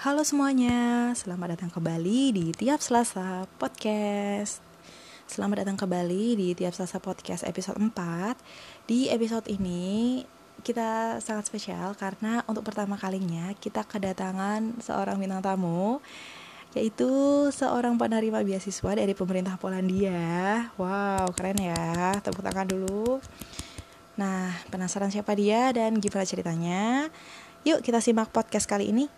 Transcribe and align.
Halo 0.00 0.24
semuanya, 0.24 1.12
selamat 1.12 1.60
datang 1.60 1.76
kembali 1.76 2.32
di 2.32 2.56
Tiap 2.56 2.80
Selasa 2.80 3.44
Podcast 3.60 4.64
Selamat 5.28 5.60
datang 5.60 5.76
kembali 5.76 6.40
di 6.40 6.48
Tiap 6.56 6.72
Selasa 6.72 7.04
Podcast 7.04 7.44
episode 7.44 7.76
4 7.76 7.92
Di 8.88 9.12
episode 9.12 9.44
ini 9.52 10.24
kita 10.64 11.20
sangat 11.20 11.52
spesial 11.52 11.92
karena 12.00 12.40
untuk 12.48 12.64
pertama 12.64 12.96
kalinya 12.96 13.52
kita 13.60 13.84
kedatangan 13.84 14.80
seorang 14.80 15.20
bintang 15.20 15.44
tamu 15.44 16.00
yaitu 16.72 17.12
seorang 17.52 18.00
penerima 18.00 18.40
beasiswa 18.40 18.96
dari 18.96 19.12
pemerintah 19.12 19.60
Polandia. 19.60 20.72
Wow, 20.80 21.28
keren 21.36 21.60
ya. 21.60 22.16
Tepuk 22.24 22.40
tangan 22.40 22.64
dulu. 22.64 23.20
Nah, 24.16 24.48
penasaran 24.72 25.12
siapa 25.12 25.36
dia 25.36 25.68
dan 25.76 26.00
gimana 26.00 26.24
ceritanya? 26.24 27.12
Yuk 27.68 27.84
kita 27.84 28.00
simak 28.00 28.32
podcast 28.32 28.64
kali 28.64 28.96
ini. 28.96 29.12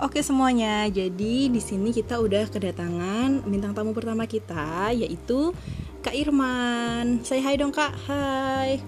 Oke 0.00 0.24
semuanya, 0.24 0.88
jadi 0.88 1.52
di 1.52 1.60
sini 1.60 1.92
kita 1.92 2.16
udah 2.16 2.48
kedatangan 2.48 3.44
bintang 3.44 3.76
tamu 3.76 3.92
pertama 3.92 4.24
kita 4.24 4.96
yaitu 4.96 5.52
Kak 6.00 6.16
Irman. 6.16 7.20
Say 7.20 7.44
hai 7.44 7.60
dong 7.60 7.68
Kak, 7.68 7.92
hai. 8.08 8.80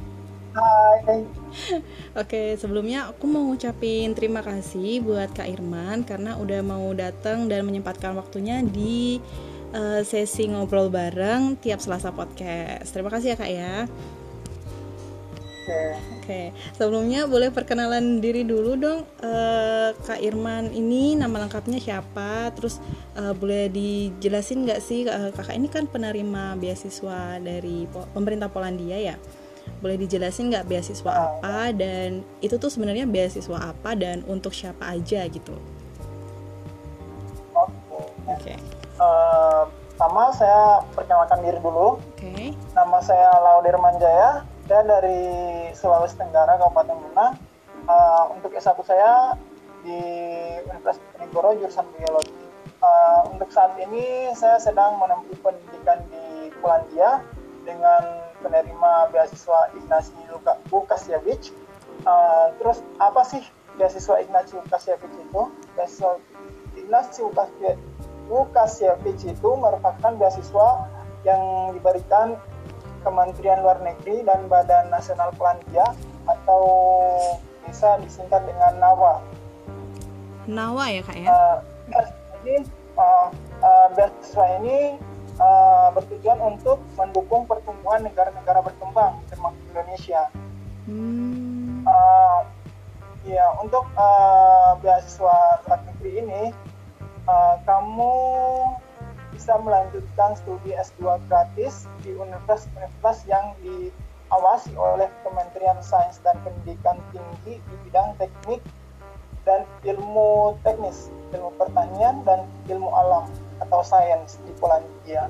Hai. 0.57 1.29
Oke, 2.25 2.57
sebelumnya 2.57 3.13
aku 3.13 3.29
mau 3.29 3.45
ngucapin 3.45 4.17
terima 4.17 4.41
kasih 4.41 5.05
buat 5.05 5.37
Kak 5.37 5.53
Irman 5.53 6.09
karena 6.09 6.41
udah 6.41 6.65
mau 6.65 6.89
datang 6.97 7.45
dan 7.45 7.69
menyempatkan 7.69 8.17
waktunya 8.17 8.65
di 8.65 9.21
uh, 9.77 10.01
sesi 10.01 10.49
ngobrol 10.49 10.89
bareng 10.89 11.61
tiap 11.61 11.85
Selasa 11.85 12.09
podcast. 12.17 12.89
Terima 12.89 13.13
kasih 13.13 13.33
ya 13.33 13.37
Kak 13.37 13.53
ya. 13.53 13.85
Oke. 15.61 16.12
Oke, 16.23 16.55
sebelumnya 16.79 17.27
boleh 17.27 17.51
perkenalan 17.51 18.23
diri 18.23 18.47
dulu 18.47 18.79
dong, 18.79 19.03
uh, 19.27 19.91
Kak 20.07 20.23
Irman 20.23 20.71
ini 20.71 21.19
nama 21.19 21.43
lengkapnya 21.43 21.83
siapa? 21.83 22.47
Terus 22.55 22.79
uh, 23.19 23.35
boleh 23.35 23.67
dijelasin 23.67 24.63
nggak 24.63 24.79
sih 24.79 25.03
uh, 25.11 25.35
kakak 25.35 25.59
ini 25.59 25.67
kan 25.67 25.91
penerima 25.91 26.55
beasiswa 26.63 27.43
dari 27.43 27.91
po 27.91 28.07
pemerintah 28.15 28.47
Polandia 28.47 29.03
ya? 29.03 29.19
Boleh 29.83 29.99
dijelasin 29.99 30.55
nggak 30.55 30.71
beasiswa 30.71 31.11
apa 31.11 31.75
dan 31.75 32.23
itu 32.39 32.55
tuh 32.55 32.71
sebenarnya 32.71 33.03
beasiswa 33.11 33.75
apa 33.75 33.99
dan 33.99 34.23
untuk 34.31 34.55
siapa 34.55 34.95
aja 34.95 35.27
gitu? 35.27 35.59
Oke. 37.51 37.99
Oke. 38.31 38.55
Eh, 39.03 39.63
Sama 39.99 40.31
saya 40.35 40.87
perkenalkan 40.95 41.43
diri 41.43 41.59
dulu. 41.59 41.99
Oke. 41.99 42.55
Nama 42.79 42.99
saya 43.03 43.27
Laudir 43.43 43.75
Manjaya. 43.75 44.52
Saya 44.73 44.89
dari 44.89 45.29
Sulawesi 45.77 46.17
Tenggara, 46.17 46.57
Kabupaten 46.57 46.97
Bunga. 46.97 47.37
Eh, 47.85 48.25
untuk 48.33 48.57
S1 48.57 48.81
saya 48.89 49.37
di 49.85 50.01
Universitas 50.65 50.97
Diponegoro 51.13 51.61
jurusan 51.61 51.85
biologi. 51.93 52.33
Eh, 52.81 53.21
untuk 53.29 53.53
saat 53.53 53.77
ini 53.77 54.33
saya 54.33 54.57
sedang 54.57 54.97
menempuh 54.97 55.37
pendidikan 55.45 56.01
di 56.09 56.49
Polandia 56.65 57.21
dengan 57.69 58.25
penerima 58.41 59.13
beasiswa 59.13 59.77
Ignasi 59.77 60.17
Luka 60.33 60.57
Lukasiewicz. 60.73 61.53
Eh, 62.09 62.47
terus 62.57 62.81
apa 62.97 63.29
sih 63.29 63.45
beasiswa 63.77 64.25
Ignasi 64.25 64.57
Lukasiewicz 64.57 65.21
itu? 65.21 65.43
Beasiswa 65.77 66.17
Ignasi 66.81 67.21
Lukasiewicz 68.25 69.21
itu 69.37 69.51
merupakan 69.53 70.17
beasiswa 70.17 70.89
yang 71.29 71.77
diberikan 71.77 72.41
Kementerian 73.03 73.63
Luar 73.63 73.79
Negeri 73.83 74.23
dan 74.23 74.47
Badan 74.47 74.91
Nasional 74.91 75.35
Polandia 75.35 75.87
atau 76.27 76.63
bisa 77.67 77.99
disingkat 78.03 78.43
dengan 78.47 78.79
NAWA. 78.79 79.15
Nawa 80.51 80.85
ya 80.91 81.03
kak 81.07 81.17
ya? 81.19 81.29
Uh, 81.31 81.57
ini, 82.43 82.67
uh, 82.99 83.29
uh, 83.63 83.87
beasiswa 83.95 84.47
ini 84.59 84.99
uh, 85.39 85.95
bertujuan 85.95 86.39
untuk 86.43 86.83
mendukung 86.99 87.47
pertumbuhan 87.47 88.03
negara-negara 88.03 88.63
berkembang 88.63 89.23
termasuk 89.31 89.63
Indonesia. 89.71 90.23
Hmm. 90.87 91.87
Uh, 91.87 92.41
ya 93.23 93.47
untuk 93.63 93.87
uh, 93.95 94.75
beasiswa 94.83 95.63
luar 95.63 95.81
negeri 95.87 96.27
ini 96.27 96.43
uh, 97.31 97.55
kamu 97.63 98.15
bisa 99.43 99.59
melanjutkan 99.59 100.39
studi 100.39 100.71
S2 100.71 101.19
gratis 101.27 101.91
di 102.07 102.15
universitas-universitas 102.15 103.27
yang 103.27 103.51
diawasi 103.59 104.71
oleh 104.79 105.11
Kementerian 105.27 105.83
Sains 105.83 106.23
dan 106.23 106.39
Pendidikan 106.47 107.03
Tinggi 107.11 107.59
di 107.59 107.75
bidang 107.83 108.15
teknik 108.23 108.63
dan 109.43 109.67
ilmu 109.83 110.55
teknis, 110.63 111.11
ilmu 111.35 111.51
pertanian 111.59 112.23
dan 112.23 112.47
ilmu 112.71 112.87
alam 112.95 113.27
atau 113.59 113.83
sains 113.83 114.39
di 114.47 114.55
Polandia. 114.63 115.27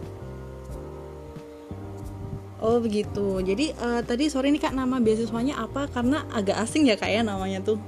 Oh 2.60 2.84
begitu. 2.84 3.40
Jadi 3.40 3.72
uh, 3.80 4.04
tadi 4.04 4.28
sore 4.28 4.52
ini 4.52 4.60
kak 4.60 4.76
nama 4.76 5.00
beasiswanya 5.00 5.56
apa? 5.56 5.88
Karena 5.88 6.28
agak 6.36 6.60
asing 6.60 6.84
ya 6.84 7.00
kak 7.00 7.08
ya 7.08 7.24
namanya 7.24 7.64
tuh. 7.64 7.80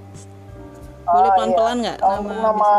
Boleh 1.04 1.28
Ah, 1.28 1.36
pelan-pelan 1.36 1.76
iya. 1.76 1.82
nggak 1.84 1.96
Uh, 2.00 2.08
nama? 2.08 2.16
untuk 2.16 2.36
nama 2.40 2.72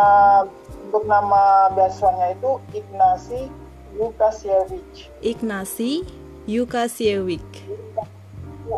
untuk 0.95 1.11
nama 1.11 1.67
beasiswanya 1.75 2.31
itu 2.31 2.55
Ignasi 2.71 3.51
Lukasiewicz. 3.99 5.11
Ignasi 5.19 6.07
Yukasiewicz. 6.47 7.67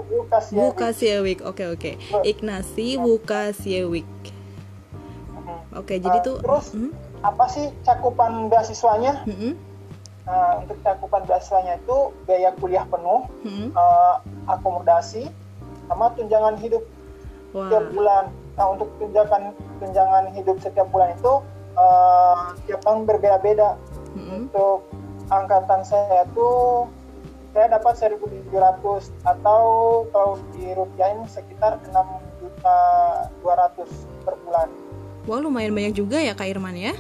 Lukasiewicz. 0.10 0.58
Wukasiewicz. 0.58 1.42
Oke 1.46 1.70
oke. 1.70 1.92
Ignasi 2.26 2.98
Wukasiewicz. 2.98 4.34
Mhm. 4.34 5.78
Oke, 5.78 6.02
jadi 6.02 6.18
Uh, 6.18 6.26
tuh 6.26 6.36
terus 6.42 6.74
Hmm? 6.74 6.90
apa 7.22 7.46
sih 7.54 7.70
cakupan 7.86 8.50
beasiswanya? 8.50 9.22
Hmm? 9.30 9.54
Nah, 10.26 10.66
untuk 10.66 10.82
cakupan 10.82 11.22
beasiswanya 11.30 11.78
itu 11.78 11.98
biaya 12.26 12.50
kuliah 12.58 12.86
penuh, 12.90 13.30
Hmm? 13.46 13.70
uh, 13.78 14.18
akomodasi, 14.50 15.30
sama 15.86 16.10
tunjangan 16.18 16.58
hidup 16.58 16.82
setiap 17.54 17.86
Wah. 17.86 17.94
bulan. 17.94 18.26
Nah, 18.58 18.74
untuk 18.74 18.90
tunjangan 18.98 19.54
tunjangan 19.78 20.34
hidup 20.34 20.58
setiap 20.58 20.90
bulan 20.90 21.14
itu 21.14 21.46
uh, 21.78 22.58
tiap 22.66 22.82
tahun 22.84 23.06
berbeda-beda. 23.06 23.78
Hmm? 24.18 24.50
Untuk 24.50 24.90
angkatan 25.30 25.86
saya 25.86 26.26
tuh 26.34 26.90
saya 27.56 27.74
dapat 27.74 27.94
1.700 27.98 28.54
atau 29.26 29.62
kalau 30.14 30.38
dirupiahin 30.54 31.26
sekitar 31.26 31.82
6 31.90 31.90
juta 32.38 32.78
200 33.42 33.88
per 34.26 34.36
bulan. 34.46 34.70
Wah 35.26 35.40
lumayan 35.42 35.74
banyak 35.74 35.94
juga 35.98 36.22
ya 36.22 36.38
kak 36.38 36.54
Irman 36.54 36.78
ya. 36.78 36.94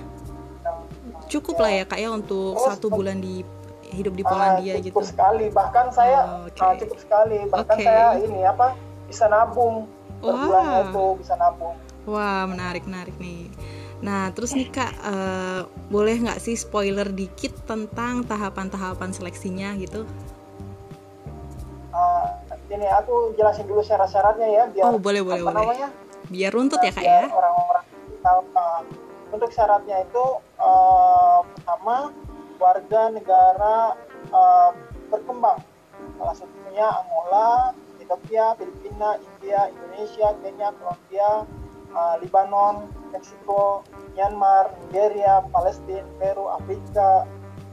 Cukup 1.27 1.59
lah 1.59 1.71
ya 1.71 1.83
kak 1.83 1.99
ya 1.99 2.09
untuk 2.09 2.57
Terus, 2.57 2.67
satu 2.73 2.87
bulan 2.89 3.19
di 3.19 3.43
hidup 3.91 4.13
di 4.15 4.23
ah, 4.25 4.29
Polandia 4.33 4.73
cukup 4.81 5.03
gitu. 5.03 5.11
sekali. 5.13 5.45
Bahkan 5.51 5.85
saya 5.93 6.19
Oh, 6.25 6.49
ah, 6.49 6.73
cukup 6.75 6.97
sekali. 6.99 7.39
Bahkan 7.47 7.77
Oke. 7.77 7.85
saya 7.85 8.07
ini 8.19 8.41
apa 8.43 8.73
bisa 9.07 9.29
nabung 9.29 9.87
per 10.19 10.33
Wah. 10.33 10.41
bulannya 10.41 10.79
itu 10.89 11.05
bisa 11.21 11.33
nabung. 11.37 11.75
Wah 12.07 12.43
menarik 12.47 12.83
menarik 12.87 13.15
nih. 13.21 13.51
Nah 14.01 14.29
terus 14.29 14.53
nih 14.53 14.69
kak 14.69 14.93
eh, 14.93 15.61
boleh 15.89 16.15
nggak 16.21 16.37
sih 16.37 16.53
spoiler 16.53 17.09
dikit 17.09 17.65
tentang 17.65 18.21
tahapan-tahapan 18.23 19.09
seleksinya 19.09 19.73
gitu? 19.81 20.05
Ah, 21.89 22.37
ini 22.69 22.85
aku 22.85 23.33
jelasin 23.33 23.65
dulu 23.65 23.81
syarat-syaratnya 23.81 24.47
ya 24.47 24.63
biar 24.69 24.85
Oh 24.85 25.01
boleh 25.01 25.25
boleh 25.25 25.41
apa 25.41 25.49
boleh. 25.49 25.65
namanya 25.65 25.89
Biar 26.27 26.51
runtut 26.53 26.83
ya 26.83 26.91
kak 26.93 27.01
ya. 27.01 27.25
orang-orang 27.31 27.85
tahu 28.21 28.39
ah, 28.53 28.81
untuk 29.33 29.49
syaratnya 29.49 30.05
itu 30.05 30.25
eh, 30.61 31.39
pertama 31.57 32.13
warga 32.61 33.01
negara 33.09 33.97
eh, 34.29 34.69
berkembang 35.09 35.57
salah 36.21 36.35
satunya 36.37 36.85
Angola, 36.85 37.73
Ethiopia, 37.97 38.53
Filipina, 38.61 39.17
India, 39.17 39.73
Indonesia, 39.73 40.27
Kenya, 40.45 40.69
Colombia, 40.77 41.29
eh, 41.89 42.15
Lebanon, 42.19 42.75
Meksiko, 43.09 43.83
Myanmar, 44.11 44.71
Nigeria, 44.81 45.43
Palestina, 45.47 46.03
Peru, 46.17 46.49
Afrika, 46.49 47.23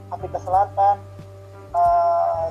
Afrika 0.09 0.37
Selatan, 0.39 0.97
eh, 1.71 2.47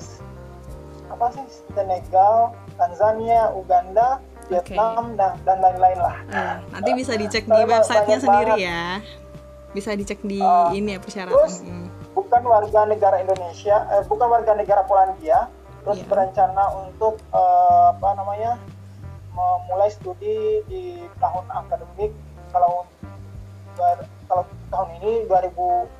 apa 1.06 1.26
sih 1.30 1.44
Senegal, 1.70 2.52
Tanzania, 2.74 3.52
Uganda, 3.52 4.18
Vietnam 4.46 5.14
dan 5.14 5.40
dan 5.42 5.56
lain-lain 5.58 5.98
lah. 5.98 6.16
Eh, 6.26 6.54
nanti 6.70 6.90
bisa 6.92 7.14
dicek 7.14 7.44
di 7.44 7.50
Soalnya 7.50 7.70
websitenya 7.70 8.18
sendiri 8.18 8.52
banget. 8.52 8.66
ya. 8.66 8.82
Bisa 9.72 9.90
dicek 9.92 10.20
di 10.22 10.38
Ah, 10.38 10.70
ini 10.70 10.94
ya 10.94 10.98
persyaratan. 10.98 11.34
terus, 11.34 11.56
Hmm. 11.62 11.88
Bukan 12.14 12.42
warga 12.44 12.80
negara 12.84 13.18
Indonesia, 13.18 13.88
eh, 13.90 14.02
bukan 14.04 14.28
warga 14.28 14.54
negara 14.54 14.82
Polandia, 14.82 15.50
terus 15.82 15.98
Iya. 15.98 16.06
berencana 16.06 16.64
untuk 16.78 17.18
eh, 17.26 17.84
apa 17.90 18.08
namanya 18.14 18.54
memulai 19.34 19.90
studi 19.90 20.36
di 20.64 20.82
tahun 21.16 21.44
akademik 21.48 22.14
kalau 22.50 22.86
kalau 24.24 24.42
tahun 24.68 24.88
ini 24.96 25.26
2020 25.26 25.90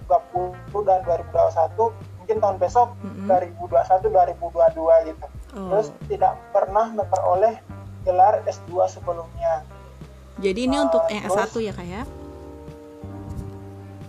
dan 0.84 1.02
2021 1.02 1.90
mungkin 2.16 2.36
tahun 2.38 2.56
besok 2.56 2.88
Mm-mm. 2.96 3.26
2021 3.26 4.08
2022 4.08 5.10
gitu 5.10 5.26
Oh. 5.52 5.70
terus 5.70 5.86
tidak 6.04 6.34
pernah 6.50 6.90
memperoleh 6.92 7.62
gelar 8.02 8.42
S2 8.44 8.75
sebelumnya 8.88 9.62
Jadi 10.36 10.66
ini 10.66 10.75
Ah, 10.76 10.82
untuk 10.82 11.02
yang 11.06 11.22
terus- 11.25 11.46
S1 11.48 11.62
ya 11.62 11.72
kak 11.72 11.86
ya? 11.88 12.02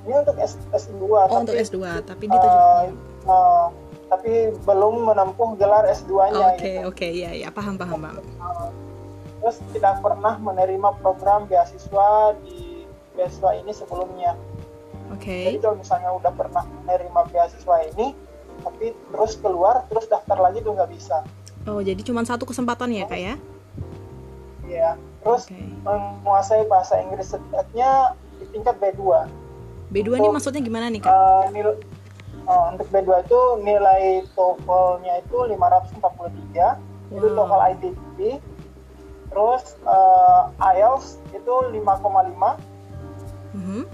ini 0.01 0.13
untuk 0.15 0.35
S, 0.35 0.53
S2 0.71 1.01
Oh 1.01 1.21
tapi 1.23 1.37
untuk 1.39 1.55
S2, 1.55 1.77
tapi 2.01 2.23
eh, 2.23 2.29
ditujukan. 2.31 2.85
eh, 3.25 3.65
tapi 4.07 4.31
belum 4.59 4.95
menempuh 5.03 5.49
gelar 5.55 5.85
S2-nya 5.87 6.45
Oke 6.51 6.61
gitu. 6.61 6.87
oke 6.87 7.07
ya 7.07 7.29
ya 7.31 7.49
paham 7.49 7.73
paham 7.75 7.97
paham. 7.99 8.17
Uh, 8.37 8.69
terus 9.45 9.61
tidak 9.77 10.01
pernah 10.01 10.41
menerima 10.41 10.89
program 11.05 11.45
beasiswa 11.45 12.33
di 12.41 12.89
beasiswa 13.13 13.53
ini 13.53 13.69
sebelumnya. 13.69 14.33
Oke. 15.13 15.53
Jadi 15.53 15.61
kalau 15.61 15.77
misalnya 15.77 16.09
udah 16.17 16.33
pernah 16.33 16.65
menerima 16.81 17.21
beasiswa 17.29 17.75
ini, 17.93 18.17
tapi 18.65 18.97
terus 19.13 19.37
keluar, 19.37 19.85
terus 19.85 20.09
daftar 20.09 20.41
lagi 20.41 20.65
tuh 20.65 20.73
nggak 20.73 20.89
bisa. 20.89 21.21
Oh 21.69 21.77
jadi 21.77 22.01
cuma 22.01 22.25
satu 22.25 22.49
kesempatan 22.49 22.89
ya 22.89 23.05
kak 23.05 23.21
ya? 23.21 23.35
Ya. 24.65 24.89
Terus 25.21 25.45
Oke. 25.45 25.61
menguasai 25.85 26.65
bahasa 26.65 26.97
Inggris 26.97 27.29
setidaknya 27.29 28.17
di 28.41 28.49
tingkat 28.49 28.81
B2. 28.81 29.29
B2 29.93 30.09
ini 30.09 30.25
Untuk- 30.25 30.41
maksudnya 30.41 30.61
gimana 30.65 30.89
nih 30.89 31.05
kak? 31.05 31.13
Uh, 31.13 31.45
nil- 31.53 31.81
uh, 32.49 32.73
untuk 32.73 32.89
B2 32.89 33.29
itu 33.29 33.39
nilai 33.61 34.25
TOEFL-nya 34.33 35.21
itu 35.21 35.37
543, 35.53 36.81
itu 37.13 37.25
Wow. 37.29 37.37
TOEFL 37.37 37.61
ITP. 37.77 38.17
Terus 39.35 39.75
uh, 39.83 40.47
IELTS 40.63 41.19
itu 41.35 41.53
5,5. 41.75 42.55
Mhm. 43.55 43.87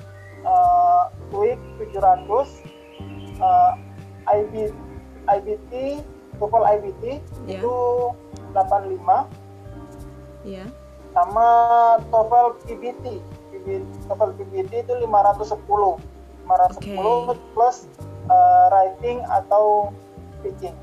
uh, 0.45 1.03
TOEIC 1.29 1.59
700 1.93 2.65
uh, 3.41 3.73
IB, 4.29 4.73
IBT 5.29 6.01
TOEFL 6.41 6.63
IBT 6.65 7.03
Ya. 7.45 7.61
itu 7.61 7.73
85 8.57 9.29
Iya. 10.41 10.65
sama 11.13 11.47
TOEFL 12.09 12.47
PBT 12.65 13.05
PB, 13.53 13.67
TOEFL 14.09 14.31
PBT 14.41 14.71
itu 14.81 14.93
510 15.05 16.01
510 16.49 17.37
plus 17.53 17.85
uh, 18.33 18.65
writing 18.73 19.21
atau 19.29 19.93
speaking 20.41 20.73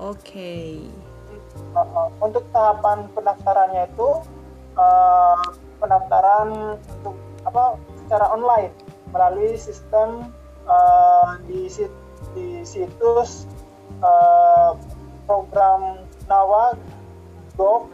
Oke. 0.00 0.80
Uh, 0.80 1.03
uh, 1.74 2.08
untuk 2.22 2.44
tahapan 2.50 3.06
pendaftarannya 3.12 3.88
itu 3.90 4.08
uh, 4.78 5.42
pendaftaran 5.78 6.78
untuk 6.78 7.16
apa 7.44 7.76
secara 8.04 8.32
online 8.32 8.72
melalui 9.12 9.54
sistem 9.58 10.32
uh, 10.66 11.38
di 11.46 11.68
sit- 11.70 12.02
di 12.34 12.66
situs 12.66 13.46
uh, 14.02 14.74
program 15.28 16.02
nawa 16.26 16.74
gov 17.54 17.88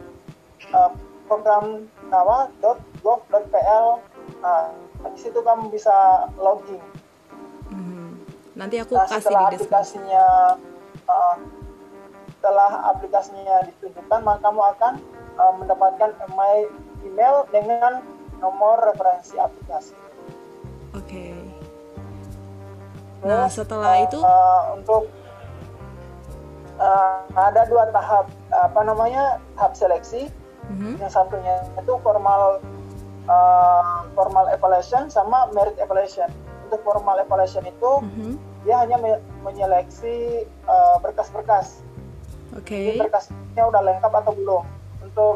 uh, 0.73 0.91
program 1.29 1.87
nawa.gov.pl 2.11 3.87
nah 4.43 4.67
di 5.11 5.19
situ 5.19 5.39
kamu 5.41 5.73
bisa 5.73 6.27
login. 6.37 6.81
Mhm. 7.71 8.07
Nanti 8.53 8.75
aku 8.77 8.93
Nah, 8.93 9.07
kasih 9.07 9.21
setelah 9.23 9.49
di 9.49 9.57
aplikasinya 9.57 10.25
uh, 11.07 11.35
setelah 12.41 12.89
aplikasinya 12.89 13.69
ditunjukkan, 13.69 14.25
maka 14.25 14.41
kamu 14.49 14.61
akan 14.73 14.93
uh, 15.37 15.53
mendapatkan 15.61 16.09
email 16.25 16.73
email 17.05 17.35
dengan 17.53 18.01
nomor 18.41 18.81
referensi 18.81 19.37
aplikasi. 19.37 19.93
Oke. 20.97 21.37
Nah, 23.21 23.45
Terus, 23.45 23.61
setelah 23.61 23.93
uh, 23.93 24.05
itu 24.09 24.19
uh, 24.25 24.73
untuk 24.73 25.05
uh, 26.81 27.29
ada 27.37 27.61
dua 27.69 27.93
tahap 27.93 28.25
apa 28.49 28.79
namanya 28.89 29.37
tahap 29.53 29.77
seleksi. 29.77 30.33
Mhm. 30.73 30.97
Yang 30.97 31.13
satunya 31.13 31.61
itu 31.77 31.93
formal 32.01 32.57
uh, 33.29 34.01
formal 34.17 34.49
evaluation 34.49 35.13
sama 35.13 35.45
merit 35.53 35.77
evaluation. 35.77 36.25
Untuk 36.65 36.81
formal 36.81 37.21
evaluation 37.21 37.69
itu 37.69 37.91
Mhm. 38.01 38.33
dia 38.65 38.81
hanya 38.81 38.97
me- 38.97 39.21
menyeleksi 39.45 40.49
uh, 40.65 40.97
berkas-berkas. 41.05 41.85
Oke. 42.57 42.95
Jadi 42.95 42.99
berkasnya 42.99 43.63
udah 43.63 43.81
lengkap 43.83 44.11
atau 44.11 44.33
belum. 44.35 44.63
Untuk 45.01 45.35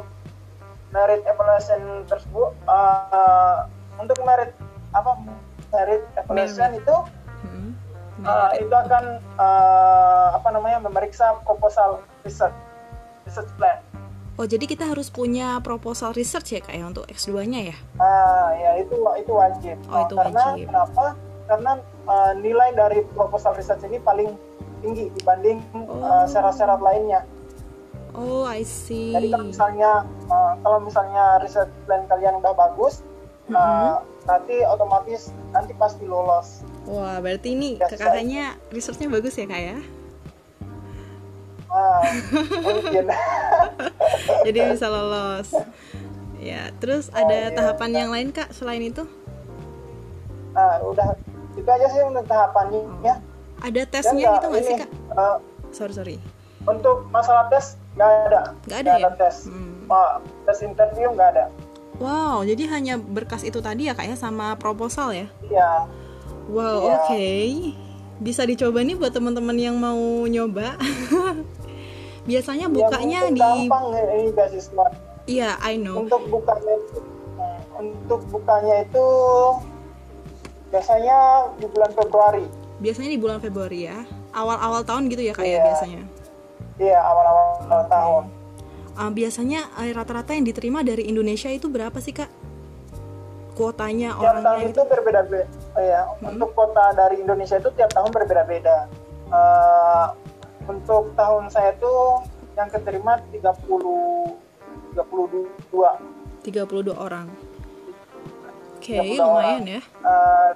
merit 0.92 1.22
evaluation 1.28 2.08
tersebut, 2.08 2.52
uh, 2.68 3.68
untuk 4.00 4.16
merit 4.24 4.52
apa 4.96 5.12
merit 5.72 6.04
evaluation 6.16 6.72
Merit. 6.72 6.82
itu 6.84 6.96
Mhm. 7.46 7.70
uh, 8.24 8.52
itu 8.56 8.72
akan 8.72 9.04
uh, 9.36 10.28
apa 10.40 10.48
namanya 10.56 10.80
memeriksa 10.88 11.36
proposal 11.44 12.00
research 12.24 12.56
research 13.28 13.52
plan. 13.60 13.80
Oh, 14.36 14.44
jadi 14.44 14.68
kita 14.68 14.84
harus 14.92 15.08
punya 15.08 15.64
proposal 15.64 16.12
research 16.12 16.52
ya 16.52 16.60
kak 16.60 16.76
ya 16.76 16.84
untuk 16.84 17.08
X2-nya 17.08 17.72
ya? 17.72 17.76
Ah, 18.04 18.52
ya 18.52 18.72
itu 18.84 18.92
itu 19.16 19.32
wajib. 19.32 19.80
Oh, 19.88 20.04
itu 20.04 20.16
karena 20.20 20.44
wajib. 20.52 20.66
kenapa? 20.68 21.06
Karena 21.48 21.72
uh, 22.04 22.32
nilai 22.36 22.76
dari 22.76 23.00
proposal 23.16 23.56
research 23.56 23.88
ini 23.88 23.96
paling 24.04 24.36
tinggi 24.86 25.10
dibanding 25.12 25.58
uh, 25.74 25.90
Oh. 25.90 26.26
syarat-syarat 26.26 26.78
lainnya. 26.78 27.26
Oh, 28.14 28.46
I 28.46 28.62
see. 28.62 29.12
Jadi 29.12 29.28
kalau 29.28 29.50
misalnya 29.50 29.92
uh, 30.30 30.54
kalau 30.62 30.80
misalnya 30.80 31.42
riset 31.42 31.68
plan 31.84 32.06
kalian 32.06 32.38
udah 32.38 32.54
bagus, 32.54 33.02
uh, 33.50 33.52
Mhm. 33.52 33.94
nanti 34.24 34.56
otomatis 34.64 35.22
nanti 35.50 35.74
pasti 35.74 36.06
lolos. 36.06 36.62
Wah, 36.86 37.18
berarti 37.18 37.52
ini 37.52 37.76
Ya, 37.76 37.90
kakaknya 37.90 38.46
researchnya 38.70 39.10
bagus 39.10 39.36
ya 39.36 39.46
kak 39.46 39.58
ya? 39.60 39.78
Ah, 41.68 42.06
mungkin. 42.64 43.06
Jadi 44.48 44.60
bisa 44.70 44.88
lolos. 44.88 45.50
Ya, 46.38 46.70
terus 46.78 47.10
ada 47.10 47.50
iya. 47.50 47.52
tahapan 47.52 47.92
yang 47.92 48.10
lain 48.14 48.30
kak 48.30 48.54
selain 48.54 48.86
itu? 48.86 49.04
nah, 50.56 50.80
udah 50.80 51.20
itu 51.52 51.68
aja 51.68 51.88
sih 51.92 52.00
untuk 52.00 52.24
tahapannya. 52.24 52.80
ya. 53.04 53.20
Ada 53.66 53.82
tesnya 53.90 54.38
gitu 54.38 54.46
nggak 54.46 54.64
sih 54.64 54.76
kak? 54.78 54.90
uh, 55.12 55.38
Sorry 55.70 55.92
sorry. 55.92 56.16
untuk 56.66 57.10
masalah 57.10 57.50
tes 57.50 57.78
nggak 57.94 58.10
ada. 58.30 58.42
Nggak 58.66 58.80
ada 58.82 58.92
ya? 58.96 59.10
tes. 59.18 59.46
Hmm. 59.46 59.86
Ah, 59.86 60.18
tes 60.46 60.62
interview 60.62 61.10
nggak 61.10 61.30
ada. 61.34 61.46
Wow, 61.96 62.44
jadi 62.44 62.68
hanya 62.70 62.98
berkas 62.98 63.42
itu 63.42 63.58
tadi 63.60 63.88
ya 63.88 63.94
kak 63.94 64.06
ya 64.06 64.14
sama 64.14 64.54
proposal 64.56 65.12
ya? 65.12 65.28
Iya. 65.42 65.88
Wow, 66.46 66.78
Iya. 66.84 66.94
oke. 67.00 67.28
Bisa 68.16 68.44
dicoba 68.44 68.80
nih 68.80 68.96
buat 68.96 69.12
teman-teman 69.12 69.56
yang 69.56 69.76
mau 69.76 69.98
nyoba. 70.26 70.76
Biasanya 72.30 72.66
Ya, 72.66 72.74
bukanya 72.74 73.20
mungkin 73.24 73.36
di 73.36 73.42
gampang 73.42 73.86
ini 73.94 74.30
beasiswa. 74.32 74.86
Iya, 75.26 75.50
I 75.62 75.78
know. 75.78 76.02
Untuk 76.02 76.26
bukanya 76.28 76.74
itu, 76.76 76.98
hmm, 77.38 77.60
untuk 77.78 78.22
bukanya 78.30 78.76
itu 78.82 79.06
biasanya 80.68 81.18
di 81.56 81.66
bulan 81.68 81.92
Februari. 81.94 82.46
Biasanya 82.78 83.10
di 83.10 83.18
bulan 83.18 83.40
Februari 83.40 83.86
ya. 83.86 84.04
Awal-awal 84.32 84.84
tahun 84.84 85.08
gitu 85.08 85.22
ya 85.22 85.32
kak 85.32 85.42
ya 85.42 85.50
Iya. 85.50 85.62
biasanya. 85.64 86.02
Iya 86.76 87.00
awal-awal 87.00 87.84
tahun. 87.88 88.24
Ah, 88.94 89.10
biasanya 89.10 89.60
eh, 89.78 89.92
rata-rata 89.92 90.32
yang 90.32 90.44
diterima 90.44 90.80
dari 90.80 91.04
Indonesia 91.04 91.48
itu 91.48 91.68
berapa 91.68 91.96
sih 91.98 92.12
kak? 92.12 92.28
Kuotanya 93.54 94.12
Tiap 94.14 94.20
tahun 94.20 94.44
orangnya 94.44 94.66
itu 94.66 94.72
itu? 94.74 94.82
berbeda-beda. 94.86 95.48
ya, 95.78 96.02
Hmm. 96.14 96.32
untuk 96.32 96.52
kota 96.52 96.92
dari 96.92 97.20
Indonesia 97.20 97.56
itu 97.56 97.68
tiap 97.72 97.92
tahun 97.92 98.08
berbeda-beda. 98.10 98.88
Eh, 99.26 100.06
untuk 100.66 101.12
tahun 101.14 101.48
saya 101.48 101.72
itu 101.72 101.92
yang 102.54 102.68
keterima 102.70 103.20
30 103.30 104.36
32 104.94 105.92
32 106.42 106.92
orang. 106.94 107.28
Oke, 108.76 108.96
32 108.98 109.16
lumayan 109.18 109.28
orang. 109.58 109.64
ya. 109.66 109.82
Eh, 109.84 110.52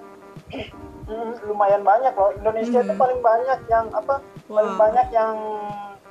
lumayan 1.46 1.82
banyak 1.82 2.14
loh. 2.14 2.32
Indonesia 2.38 2.80
itu 2.80 2.94
Mhm. 2.94 3.02
paling 3.02 3.20
banyak 3.20 3.60
yang 3.68 3.86
apa? 3.92 4.16
Paling 4.46 4.74
Wah. 4.76 4.80
banyak 4.80 5.08
yang 5.10 5.36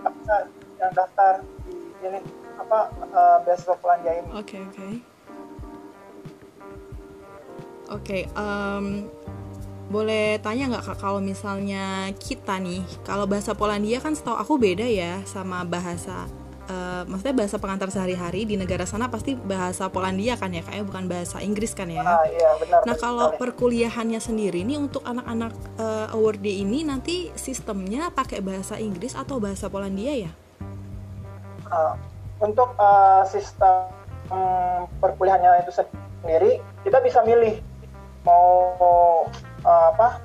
apa, 0.02 0.34
yang 0.78 0.92
daftar 0.94 1.32
di 1.66 1.74
ini 2.02 2.18
apa 2.58 2.78
eh, 3.02 3.38
beasiswa 3.46 3.74
Polandia 3.78 4.12
ini. 4.18 4.30
Oke, 4.34 4.56
oke. 4.66 4.88
Oke, 7.88 8.18
em, 8.28 9.08
boleh 9.88 10.36
tanya 10.44 10.68
nggak 10.68 10.84
kak 10.92 10.98
kalau 11.00 11.24
misalnya 11.24 12.12
kita 12.20 12.60
nih, 12.60 12.84
kalau 13.00 13.24
bahasa 13.24 13.56
Polandia 13.56 13.96
kan 14.04 14.12
setahu 14.12 14.36
aku 14.36 14.60
beda 14.60 14.84
ya 14.84 15.24
sama 15.24 15.64
bahasa, 15.64 16.28
eh, 16.68 17.02
maksudnya 17.08 17.34
bahasa 17.34 17.56
pengantar 17.56 17.88
sehari-hari 17.88 18.44
di 18.44 18.60
negara 18.60 18.84
sana 18.84 19.08
pasti 19.08 19.34
bahasa 19.34 19.88
Polandia 19.88 20.36
kan 20.36 20.52
ya, 20.52 20.62
kayak 20.62 20.84
bukan 20.84 21.08
bahasa 21.08 21.40
Inggris 21.40 21.72
kan 21.72 21.88
ya. 21.88 22.04
Ah 22.04 22.22
iya 22.28 22.54
benar. 22.60 22.80
Nah 22.84 22.96
kalau 23.00 23.34
perkuliahannya 23.34 24.20
sendiri 24.20 24.62
nih 24.62 24.78
untuk 24.78 25.02
anak-anak 25.02 25.52
eh, 25.80 26.06
award 26.14 26.44
ini 26.44 26.84
nanti 26.84 27.32
sistemnya 27.34 28.12
pakai 28.12 28.44
bahasa 28.44 28.76
Inggris 28.76 29.16
atau 29.16 29.40
bahasa 29.40 29.66
Polandia 29.72 30.28
ya? 30.28 30.32
Uh, 31.68 31.92
untuk 32.40 32.72
uh, 32.80 33.28
sistem 33.28 33.92
um, 34.32 34.88
perkuliahannya 35.04 35.68
itu 35.68 35.72
sendiri 35.84 36.64
kita 36.80 36.96
bisa 37.04 37.20
milih 37.28 37.60
mau 38.24 38.72
uh, 39.64 39.84
apa 39.92 40.24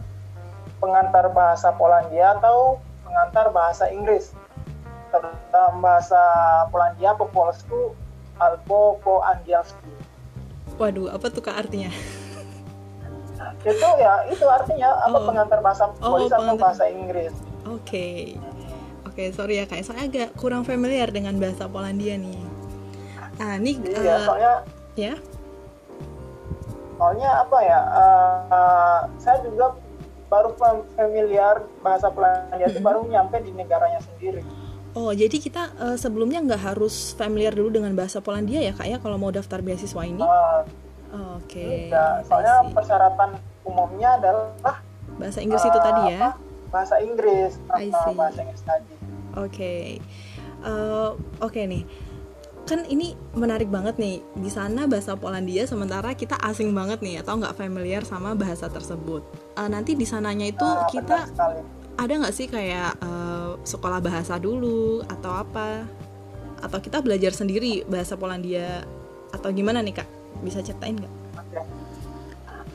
pengantar 0.79 1.31
bahasa 1.31 1.71
Polandia 1.75 2.35
atau 2.39 2.79
pengantar 3.07 3.51
bahasa 3.55 3.87
Inggris. 3.87 4.35
Dalam 5.13 5.77
bahasa 5.77 6.17
Polandia 6.67 7.13
po 7.13 7.29
polsku 7.29 7.93
albo 8.35 8.97
po 8.99 9.21
angielsku. 9.21 9.85
Waduh, 10.75 11.13
apa 11.13 11.29
tuh 11.29 11.39
kak 11.39 11.53
artinya? 11.59 11.93
Itu 13.61 13.89
ya 13.95 14.25
itu 14.25 14.41
artinya 14.43 14.89
apa 14.99 15.13
Oh. 15.13 15.23
pengantar 15.23 15.59
bahasa 15.61 15.85
Oh, 16.01 16.17
Polis 16.17 16.27
atau 16.27 16.41
pengantar. 16.41 16.63
bahasa 16.65 16.83
Inggris. 16.89 17.33
Oke, 17.63 18.35
oke 19.05 19.23
sorry 19.31 19.61
ya 19.61 19.65
kak, 19.65 19.85
saya 19.85 20.03
agak 20.03 20.33
kurang 20.35 20.65
familiar 20.65 21.07
dengan 21.07 21.37
bahasa 21.37 21.69
Polandia 21.69 22.17
nih. 22.17 22.41
Ah, 23.37 23.55
nih 23.55 23.77
Iya, 23.79 24.01
eh, 24.11 24.25
soalnya 24.25 24.53
ya, 24.95 25.13
soalnya 26.95 27.29
apa 27.39 27.57
ya? 27.61 27.79
eh, 27.85 28.31
eh, 28.49 28.99
saya 29.17 29.37
juga 29.41 29.77
baru 30.27 30.49
fam- 30.57 30.87
familiar 30.97 31.61
bahasa 31.79 32.09
Polandia 32.09 32.65
itu 32.65 32.81
Mm-mm. 32.81 32.83
baru 32.83 32.99
nyampe 33.05 33.37
di 33.39 33.53
negaranya 33.53 34.01
sendiri. 34.01 34.41
Oh 34.93 35.11
jadi 35.11 35.33
kita 35.37 35.63
eh, 35.79 35.97
sebelumnya 35.97 36.39
nggak 36.41 36.73
harus 36.73 37.13
familiar 37.17 37.53
dulu 37.53 37.73
dengan 37.73 37.93
bahasa 37.93 38.21
Polandia 38.21 38.61
ya 38.61 38.73
kak 38.73 38.87
ya 38.87 38.97
kalau 39.01 39.17
mau 39.17 39.29
daftar 39.33 39.59
beasiswa 39.61 40.01
ini? 40.05 40.21
Eh, 40.21 40.61
Oke, 41.13 41.89
tidak. 41.93 42.11
I 42.21 42.25
Soalnya 42.25 42.55
persyaratan 42.73 43.29
umumnya 43.69 44.09
adalah 44.17 44.81
bahasa 45.21 45.39
Inggris 45.45 45.61
itu 45.61 45.77
eh, 45.77 45.83
tadi 45.85 46.01
ya? 46.09 46.17
apa, 46.17 46.29
bahasa 46.73 46.95
Inggris, 47.05 47.51
I 47.69 47.85
eh, 47.85 47.93
see. 47.93 48.13
bahasa 48.17 48.39
Inggris 48.41 48.63
tadi. 48.65 48.93
Oke, 49.37 49.73
Eh, 50.63 51.09
oke 51.43 51.59
nih. 51.67 51.83
Kan 52.63 52.87
ini 52.87 53.11
menarik 53.35 53.67
banget 53.67 53.99
nih. 53.99 54.23
Di 54.39 54.47
sana 54.47 54.87
bahasa 54.87 55.19
Polandia, 55.19 55.67
sementara 55.67 56.15
kita 56.15 56.39
asing 56.39 56.71
banget 56.71 57.03
nih, 57.03 57.19
atau 57.19 57.35
nggak 57.35 57.59
familiar 57.59 58.07
sama 58.07 58.31
bahasa 58.33 58.71
tersebut. 58.71 59.21
Eh, 59.59 59.67
nanti 59.67 59.99
di 59.99 60.07
sananya 60.07 60.47
itu 60.47 60.63
Nah, 60.63 60.87
kita 60.87 61.27
ada 61.93 62.13
nggak 62.15 62.33
sih 62.33 62.47
kayak 62.47 62.95
eh, 63.03 63.32
sekolah 63.63 63.99
bahasa 64.03 64.39
dulu 64.39 65.03
atau 65.07 65.31
apa? 65.31 65.87
Atau 66.63 66.79
kita 66.79 67.03
belajar 67.03 67.35
sendiri 67.35 67.83
bahasa 67.87 68.15
Polandia 68.15 68.87
atau 69.35 69.49
gimana 69.51 69.83
nih 69.83 70.03
kak? 70.03 70.09
Bisa 70.43 70.63
ceritain 70.63 70.95
nggak? 70.99 71.13
Oke. 71.39 71.61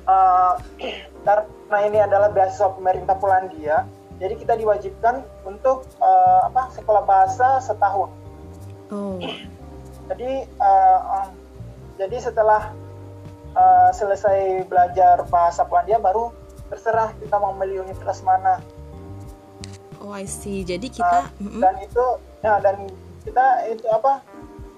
Eh, 0.09 0.55
karena 1.25 1.79
ini 1.85 1.99
adalah 2.01 2.29
beasiswa 2.33 2.73
pemerintah 2.73 3.17
Polandia, 3.17 3.85
jadi 4.19 4.35
kita 4.35 4.57
diwajibkan 4.59 5.23
untuk 5.47 5.85
eh, 6.01 6.41
apa 6.49 6.73
sekolah 6.75 7.05
bahasa 7.05 7.61
setahun. 7.63 8.11
Oh, 8.89 9.21
Jadi 10.09 10.49
eh, 10.49 10.99
em, 11.05 11.29
jadi 12.01 12.17
setelah 12.17 12.73
eh, 13.53 13.91
selesai 13.93 14.65
belajar 14.65 15.29
bahasa 15.29 15.69
Polandia 15.69 16.01
baru 16.01 16.33
terserah 16.73 17.13
kita 17.21 17.37
mau 17.37 17.53
memilih 17.57 17.85
universitas 17.85 18.25
mana. 18.25 18.61
Oh 20.03 20.13
I 20.15 20.25
see. 20.27 20.63
Jadi 20.63 20.89
Nah, 20.89 20.97
kita, 20.97 21.19
mm-mm. 21.43 21.61
dan 21.63 21.75
itu 21.83 22.05
nah 22.39 22.57
dan 22.63 22.77
kita 23.27 23.47
itu 23.67 23.87
apa 23.91 24.23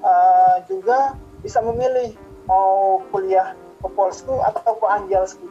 eh, 0.00 0.56
juga 0.66 1.14
bisa 1.44 1.60
memilih 1.60 2.16
mau 2.48 3.00
kuliah 3.12 3.52
ke 3.80 3.88
Polsku 3.92 4.40
atau 4.44 4.76
ke 4.76 4.86
Angielsku. 4.86 5.46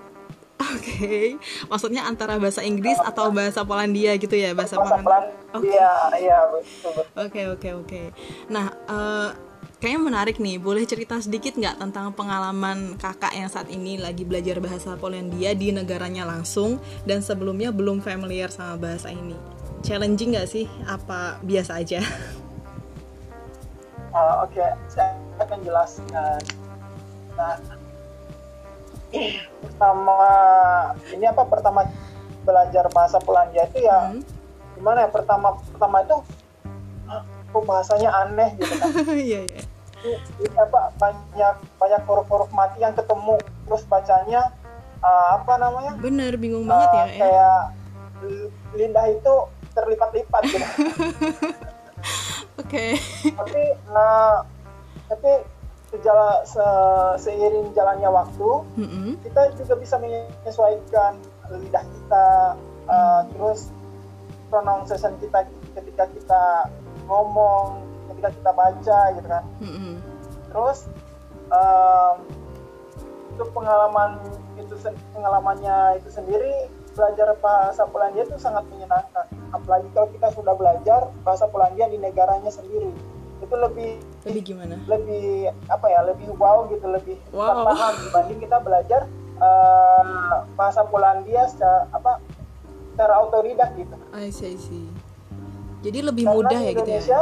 Oke, 0.59 1.39
maksudnya 1.71 2.03
antara 2.03 2.35
bahasa 2.35 2.59
Inggris 2.59 2.99
atau 2.99 3.31
bahasa 3.31 3.63
Polandia 3.63 4.11
gitu 4.19 4.35
ya, 4.35 4.51
bahasa 4.51 4.75
bahasa 4.75 4.99
Polandia. 4.99 5.91
Iya 6.19 6.39
betul 6.51 6.91
betul 6.99 7.15
Oke 7.15 7.41
oke 7.47 7.69
oke. 7.79 8.01
Nah, 8.51 8.67
eh, 8.67 9.29
kayaknya 9.79 10.01
menarik 10.03 10.35
nih. 10.37 10.59
Boleh 10.59 10.83
cerita 10.83 11.15
sedikit 11.23 11.55
nggak 11.55 11.79
tentang 11.79 12.11
pengalaman 12.11 12.99
kakak 12.99 13.31
yang 13.31 13.47
saat 13.47 13.71
ini 13.71 13.95
lagi 13.97 14.27
belajar 14.27 14.59
bahasa 14.59 14.99
Polandia 14.99 15.55
di 15.55 15.71
negaranya 15.71 16.27
langsung 16.27 16.77
dan 17.07 17.23
sebelumnya 17.23 17.71
belum 17.71 18.03
familiar 18.03 18.51
sama 18.51 18.75
bahasa 18.75 19.09
ini? 19.09 19.58
Challenging 19.79 20.35
nggak 20.35 20.47
sih? 20.47 20.65
Apa 20.83 21.39
biasa 21.41 21.79
aja? 21.79 22.03
Ah, 24.11 24.41
oke 24.43 24.59
saya 24.87 25.15
akan 25.39 25.59
jelaskan 25.61 26.41
nah 27.31 27.55
pertama 29.63 30.17
ini 31.07 31.23
apa 31.23 31.47
pertama 31.47 31.87
belajar 32.43 32.83
bahasa 32.91 33.15
Polandia 33.17 33.63
itu 33.65 33.79
ya 33.81 34.11
Hmm. 34.11 34.19
gimana 34.75 35.03
ya 35.03 35.09
pertama 35.09 35.47
pertama 35.71 36.03
itu 36.03 36.15
ah, 37.05 37.23
kok 37.23 37.63
bahasanya 37.63 38.09
aneh 38.17 38.51
gitu 38.55 38.73
kan 38.75 38.91
Iya 39.29 39.39
iya. 39.47 39.61
apa 40.57 40.91
banyak 40.95 41.55
banyak 41.75 42.01
huruf-huruf 42.03 42.49
mati 42.49 42.79
yang 42.79 42.91
ketemu 42.91 43.39
terus 43.63 43.83
bacanya 43.85 44.51
ah, 44.99 45.39
apa 45.39 45.55
namanya 45.55 45.95
Bener, 45.95 46.35
bingung 46.35 46.67
banget 46.67 46.89
ya. 46.89 46.99
Ah, 46.99 47.05
ya. 47.05 47.15
kayak 47.15 47.57
l- 48.21 48.51
lidah 48.73 49.05
itu 49.07 49.33
terlipat-lipat 49.79 50.41
gitu 50.51 50.67
Oke. 52.61 52.99
tapi 53.39 53.61
nah 53.89 54.43
tapi 55.07 55.31
sejala 55.89 56.45
se- 56.45 57.15
seiring 57.17 57.73
jalannya 57.73 58.09
waktu 58.13 58.49
Mm-mm. 58.77 59.17
kita 59.25 59.41
juga 59.57 59.73
bisa 59.79 59.95
menyesuaikan 59.97 61.17
lidah 61.49 61.81
kita 61.81 62.27
uh, 62.85 63.21
terus 63.33 63.73
pronunciation 64.53 65.17
kita 65.17 65.49
ketika 65.73 66.05
kita 66.13 66.43
ngomong 67.09 67.81
ketika 68.13 68.29
kita 68.37 68.51
baca 68.53 68.99
gitu 69.17 69.27
kan 69.27 69.43
Mm-mm. 69.65 69.97
terus 70.53 70.85
um, 71.49 72.15
untuk 73.33 73.49
pengalaman 73.55 74.21
itu 74.61 74.75
pengalamannya 75.15 75.97
itu 76.03 76.09
sendiri 76.13 76.69
belajar 76.99 77.31
bahasa 77.39 77.87
Polandia 77.87 78.23
itu 78.23 78.35
sangat 78.35 78.67
menyenangkan 78.67 79.23
apalagi 79.49 79.87
kalau 79.89 80.11
kita 80.11 80.27
sudah 80.35 80.51
belajar 80.53 81.07
bahasa 81.23 81.47
Polandia 81.47 81.87
di 81.87 81.95
negaranya 81.95 82.51
sendiri 82.51 82.91
itu 83.39 83.55
lebih 83.55 84.03
Lebih 84.27 84.41
gimana? 84.45 84.75
lebih 84.85 85.47
apa 85.71 85.87
ya 85.87 86.03
lebih 86.03 86.27
wow 86.35 86.67
gitu 86.67 86.83
lebih 86.85 87.15
Wow. 87.31 87.63
paham 87.63 87.93
dibanding 88.03 88.39
kita 88.43 88.59
belajar 88.59 89.07
eh, 89.39 90.35
bahasa 90.53 90.83
Polandia 90.83 91.47
secara 91.47 91.87
apa 91.89 92.19
secara 92.91 93.13
autodidak 93.17 93.71
gitu 93.73 93.95
I 94.11 94.27
see, 94.27 94.51
I 94.51 94.59
see. 94.59 94.91
Jadi 95.79 96.03
lebih 96.03 96.27
karena 96.27 96.35
mudah 96.35 96.59
ya 96.59 96.71
gitu 96.75 96.91
ya. 96.91 97.21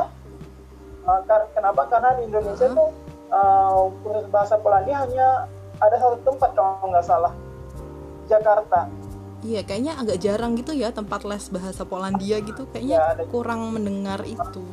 kar- 1.29 1.49
kenapa 1.53 1.85
karena 1.85 2.17
di 2.17 2.25
Indonesia 2.25 2.65
Uh-huh. 2.65 2.73
tuh 2.75 2.89
eh, 3.29 3.81
kursus 4.01 4.25
bahasa 4.27 4.57
Polandia 4.57 5.05
hanya 5.05 5.45
ada 5.77 5.95
satu 5.95 6.17
tempat 6.25 6.57
kalau 6.57 6.81
nggak 6.89 7.05
salah 7.05 7.29
Jakarta 8.25 8.89
Iya, 9.45 9.61
kayaknya 9.61 9.93
agak 10.01 10.17
jarang 10.17 10.57
gitu 10.57 10.73
ya 10.73 10.89
tempat 10.89 11.21
les 11.21 11.45
bahasa 11.53 11.85
Polandia 11.85 12.41
gitu. 12.41 12.65
Ya, 12.65 12.71
Kayaknya 12.73 12.97
ada. 13.13 13.23
kurang 13.29 13.61
mendengar 13.69 14.19
itu. 14.25 14.63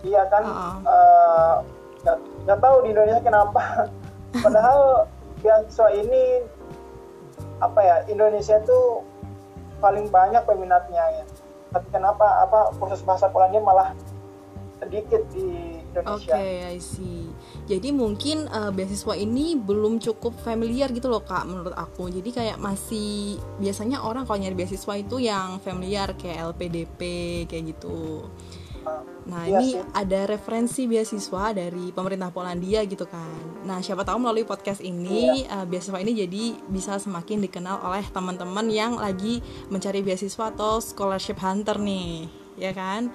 Iya 0.00 0.24
kan 0.32 0.44
eh, 0.80 1.54
nggak 2.00 2.18
nggak 2.48 2.58
tahu 2.64 2.76
di 2.84 2.88
Indonesia 2.96 3.20
kenapa 3.20 3.62
padahal 4.44 5.04
beasiswa 5.44 5.88
ini 5.92 6.22
apa 7.60 7.80
ya 7.84 7.96
Indonesia 8.08 8.56
itu 8.56 9.04
paling 9.84 10.08
banyak 10.08 10.40
peminatnya 10.48 11.04
ya 11.20 11.24
tapi 11.70 11.86
kenapa 11.92 12.48
apa 12.48 12.72
kursus 12.80 13.04
bahasa 13.04 13.28
Polandia 13.28 13.60
malah 13.60 13.92
sedikit 14.80 15.20
di 15.36 15.79
Oke, 15.90 16.30
Indonesia 16.30 16.70
I 16.70 16.78
see. 16.78 17.26
Jadi 17.66 17.90
mungkin 17.90 18.46
eh, 18.46 18.70
beasiswa 18.70 19.14
ini 19.14 19.54
belum 19.54 19.98
cukup 19.98 20.38
familiar 20.38 20.88
gitu 20.88 21.06
loh 21.06 21.20
kak 21.20 21.44
menurut 21.44 21.74
aku. 21.74 22.06
Jadi 22.08 22.30
kayak 22.30 22.56
masih 22.56 23.36
biasanya 23.58 24.00
orang 24.00 24.22
kalau 24.22 24.38
nyari 24.38 24.54
beasiswa 24.54 24.94
itu 24.94 25.18
yang 25.18 25.58
familiar 25.58 26.14
kayak 26.14 26.54
LPDP 26.54 27.00
kayak 27.46 27.74
gitu. 27.74 28.26
Nah 29.20 29.44
Iya 29.44 29.60
ini 29.60 29.68
sih. 29.76 29.82
ada 29.92 30.20
referensi 30.24 30.88
beasiswa 30.88 31.52
dari 31.52 31.92
pemerintah 31.92 32.32
Polandia 32.32 32.80
gitu 32.82 33.04
kan. 33.04 33.62
Nah 33.62 33.78
siapa 33.78 34.02
tahu 34.02 34.18
melalui 34.18 34.42
podcast 34.42 34.80
ini 34.80 35.44
Iya. 35.44 35.62
eh, 35.62 35.66
beasiswa 35.66 35.98
ini 35.98 36.12
jadi 36.16 36.44
bisa 36.66 36.96
semakin 36.96 37.44
dikenal 37.44 37.82
oleh 37.82 38.06
teman-teman 38.08 38.66
yang 38.66 38.96
lagi 38.96 39.42
mencari 39.68 40.00
beasiswa 40.00 40.48
atau 40.48 40.80
scholarship 40.80 41.36
hunter 41.38 41.76
nih, 41.76 42.26
ya 42.56 42.72
kan? 42.72 43.12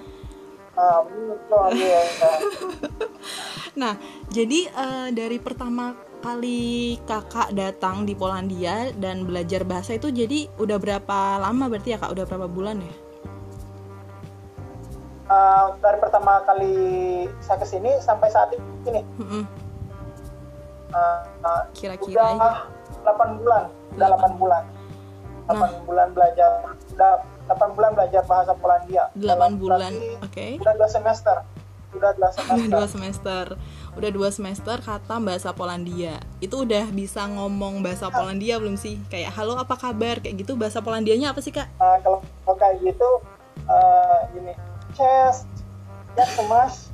Nah, 3.76 3.92
jadi 4.32 4.72
eh, 4.72 5.08
dari 5.12 5.36
pertama 5.36 5.92
kali 6.24 6.96
kakak 7.04 7.52
datang 7.52 8.08
di 8.08 8.16
Polandia 8.16 8.90
dan 8.96 9.28
belajar 9.28 9.62
bahasa 9.68 9.94
itu 9.94 10.08
jadi 10.08 10.48
udah 10.56 10.80
berapa 10.80 11.36
lama 11.38 11.68
berarti 11.68 11.92
ya 11.92 12.00
kak? 12.00 12.12
Udah 12.16 12.24
berapa 12.24 12.48
bulan 12.48 12.80
ya? 12.80 12.94
Ah, 15.26 15.74
dari 15.82 15.98
pertama 16.00 16.40
kali 16.46 16.74
saya 17.42 17.58
ke 17.60 17.66
sini 17.66 17.90
sampai 18.00 18.28
saat 18.32 18.54
ini. 18.56 19.02
Mm-mm. 19.20 19.44
ah, 20.94 21.26
ah, 21.44 21.62
Kira-kira 21.76 22.32
udah 22.32 22.56
8 23.04 23.38
bulan. 23.42 23.64
Udah 23.98 24.08
8 24.16 24.40
bulan. 24.40 24.64
8 25.46 25.86
bulan 25.86 26.08
belajar 26.16 26.50
8 27.46 27.72
bulan 27.72 27.90
belajar 27.92 28.22
bahasa 28.22 28.52
Polandia. 28.52 29.08
8 29.12 29.22
Dalam 29.22 29.52
bulan, 29.56 29.92
oke. 30.20 30.46
udah 30.58 30.74
dua 30.74 30.88
semester. 30.88 31.36
Udah 31.94 32.12
dua 32.12 32.28
semester 32.34 32.66
Dua 32.68 32.86
semester. 32.86 33.44
udah 33.96 34.10
dua 34.12 34.28
semester 34.28 34.76
kata 34.78 35.16
bahasa 35.18 35.50
Polandia. 35.50 36.20
Itu 36.38 36.62
udah 36.62 36.84
bisa 36.90 37.24
ngomong 37.24 37.80
bahasa 37.80 38.10
Polandia 38.10 38.58
belum 38.58 38.76
sih? 38.76 39.00
Kayak 39.06 39.32
halo 39.32 39.56
apa 39.56 39.72
kabar? 39.74 40.20
Kayak 40.20 40.44
gitu 40.44 40.52
bahasa 40.54 40.78
Polandianya 40.78 41.30
apa 41.30 41.40
sih 41.40 41.50
kak? 41.50 41.64
Uh, 41.78 41.96
kalau, 42.02 42.18
kalau 42.44 42.56
kayak 42.56 42.76
gitu 42.82 43.08
uh, 43.64 44.18
gini 44.30 44.52
chest 44.92 45.48
ya 46.12 46.24
kemas 46.32 46.88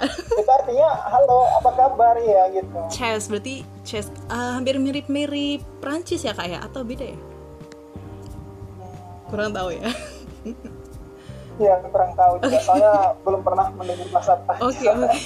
itu 0.40 0.48
artinya 0.48 0.88
halo 1.12 1.44
apa 1.60 1.70
kabar? 1.74 2.14
Ya 2.16 2.48
gitu. 2.50 2.78
Chess 2.88 3.28
berarti 3.28 3.68
chess 3.84 4.08
uh, 4.28 4.56
hampir 4.56 4.80
mirip-mirip 4.80 5.60
Prancis 5.84 6.24
ya 6.24 6.32
kak 6.32 6.48
ya? 6.48 6.64
Atau 6.64 6.80
beda 6.80 7.04
ya 7.04 7.18
kurang 9.30 9.54
tahu 9.54 9.68
ya 9.72 9.88
Iya, 11.60 11.76
kurang 11.92 12.16
tahu 12.16 12.40
juga. 12.40 12.56
Soalnya 12.66 12.94
belum 13.20 13.44
pernah 13.44 13.68
mendengar 13.76 14.08
bahasa. 14.08 14.32
Oke, 14.64 14.80
oke. 14.96 15.18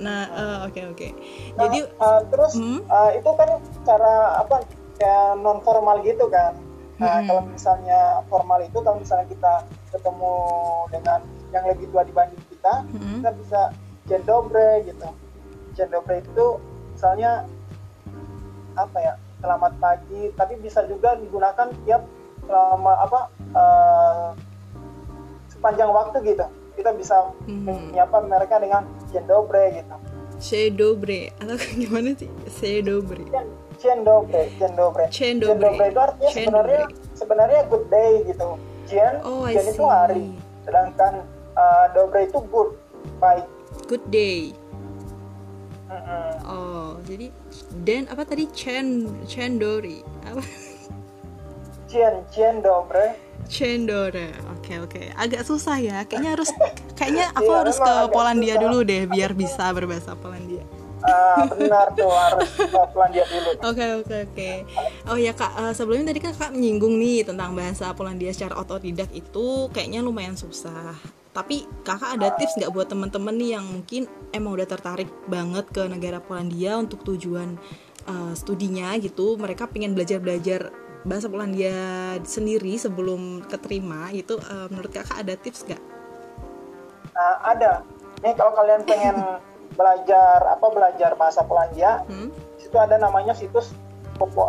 Nah, 0.00 0.24
uh, 0.32 0.58
oke 0.64 0.80
oke. 0.96 1.08
Nah, 1.12 1.60
Jadi 1.68 1.78
uh, 2.00 2.20
terus 2.32 2.56
Hmm? 2.56 2.80
uh, 2.88 3.12
itu 3.12 3.30
kan 3.36 3.48
cara 3.84 4.40
apa 4.40 4.64
kayak 4.96 5.44
non 5.44 5.60
formal 5.60 6.00
gitu 6.00 6.24
kan. 6.32 6.56
Nah, 6.96 7.20
Hmm. 7.20 7.26
kalau 7.28 7.42
misalnya 7.44 8.24
formal 8.26 8.64
itu 8.64 8.78
kalau 8.80 8.96
misalnya 8.96 9.28
kita 9.28 9.52
ketemu 9.92 10.32
dengan 10.88 11.20
yang 11.52 11.64
lebih 11.68 11.86
tua 11.92 12.02
dibanding 12.02 12.40
kita, 12.48 12.74
Hmm. 12.88 13.20
kita 13.20 13.30
bisa 13.36 13.60
Dzień 14.04 14.20
dobry 14.24 14.84
gitu. 14.84 15.08
Dzień 15.72 15.88
dobry 15.88 16.20
itu 16.20 16.46
misalnya 16.92 17.44
apa 18.72 18.98
ya? 19.00 19.14
Selamat 19.40 19.72
pagi, 19.76 20.32
tapi 20.32 20.56
bisa 20.56 20.80
juga 20.84 21.12
digunakan 21.14 21.68
tiap 21.84 22.00
selama 22.44 22.92
apa 23.00 23.20
uh, 23.52 24.26
sepanjang 25.48 25.90
waktu 25.90 26.16
gitu. 26.26 26.44
Kita 26.74 26.90
bisa 26.92 27.30
Hmm. 27.44 27.64
menyapa 27.64 28.18
mereka 28.20 28.58
dengan 28.58 28.82
Dzień 29.06 29.24
dobry 29.24 29.78
gitu. 29.78 29.96
Dzień 30.36 30.68
dobry 30.74 31.20
atau 31.38 31.54
gimana 31.80 32.10
sih? 32.12 32.26
Dzień 32.50 32.82
Dzień 32.82 32.84
dobry. 32.84 33.24
dobry 35.62 35.86
itu 35.86 36.00
artinya 36.00 36.30
Dzień 36.30 36.44
sebenarnya 36.44 36.80
dobry. 36.82 37.14
sebenarnya 37.14 37.60
good 37.68 37.86
day 37.88 38.12
gitu. 38.24 38.48
Dzień, 38.84 39.14
Oh, 39.22 39.46
Dzień 39.46 39.66
itu 39.70 39.84
hari. 39.86 40.26
Sedangkan 40.62 41.12
uh, 41.54 41.86
dobre 41.92 42.26
itu 42.26 42.38
good, 42.50 42.74
baik. 43.18 43.46
Good 43.86 44.04
day. 44.10 44.52
Mm-mm. 45.86 46.30
Oh, 46.42 46.90
jadi 47.02 47.30
dan 47.80 48.08
apa 48.08 48.24
tadi 48.24 48.50
Chen 48.50 49.06
Chendori 49.24 50.00
apa 50.24 50.42
Dzień 51.94 52.58
dobry. 52.58 53.14
Chendora. 53.46 54.34
Oke 54.58 54.82
oke. 54.82 55.14
Agak 55.14 55.46
susah 55.46 55.78
ya. 55.78 56.02
Kayaknya 56.02 56.30
harus 56.34 56.50
kayaknya 56.98 57.30
aku 57.30 57.46
Iya, 57.46 57.58
harus 57.62 57.76
ke 57.78 57.94
Polandia 58.10 58.54
susah. 58.58 58.62
dulu 58.66 58.78
deh 58.82 59.02
biar 59.06 59.30
bisa 59.30 59.70
berbahasa 59.70 60.18
Polandia. 60.18 60.66
Ah, 61.06 61.46
benar 61.46 61.94
tuh 61.94 62.10
harus 62.10 62.50
uh, 62.74 62.88
Polandia 62.90 63.22
dulu. 63.30 63.50
Oke 63.62 63.84
oke 64.02 64.16
oke. 64.26 64.50
Oh 65.06 65.14
ya 65.14 65.30
kak, 65.30 65.54
eh, 65.54 65.70
sebelumnya 65.70 66.10
tadi 66.10 66.18
kan 66.18 66.34
kak 66.34 66.50
menyinggung 66.50 66.98
nih 66.98 67.30
tentang 67.30 67.54
bahasa 67.54 67.94
Polandia 67.94 68.34
secara 68.34 68.58
otodidak 68.58 69.14
itu 69.14 69.70
kayaknya 69.70 70.02
lumayan 70.02 70.34
susah. 70.34 70.98
Tapi 71.30 71.62
kakak 71.86 72.18
ada 72.18 72.34
tips 72.34 72.58
nggak 72.58 72.74
buat 72.74 72.90
temen-temen 72.90 73.38
nih 73.38 73.50
yang 73.54 73.64
mungkin 73.70 74.02
emang 74.34 74.58
udah 74.58 74.66
tertarik 74.66 75.10
banget 75.30 75.70
ke 75.70 75.86
negara 75.86 76.18
Polandia 76.18 76.74
untuk 76.74 77.06
tujuan 77.06 77.54
eh, 78.08 78.32
studinya 78.34 78.98
gitu. 78.98 79.38
Mereka 79.38 79.70
pengen 79.70 79.94
belajar-belajar 79.94 80.74
bahasa 81.04 81.28
Polandia 81.28 81.76
sendiri 82.24 82.74
sebelum 82.74 83.44
keterima 83.44 84.08
itu 84.10 84.40
eh, 84.40 84.66
menurut 84.72 84.90
kakak 84.90 85.20
ada 85.20 85.36
tips 85.36 85.64
nggak? 85.64 85.82
Nah, 87.14 87.34
ada. 87.44 87.72
Nih 88.24 88.32
kalau 88.34 88.52
kalian 88.56 88.82
pengen 88.82 89.16
belajar 89.78 90.38
apa 90.48 90.66
belajar 90.70 91.10
bahasa 91.14 91.44
Polandia, 91.44 92.02
Hmm? 92.08 92.30
di 92.30 92.60
situ 92.62 92.76
ada 92.78 92.96
namanya 92.96 93.34
situs 93.34 93.74
Popo 94.16 94.46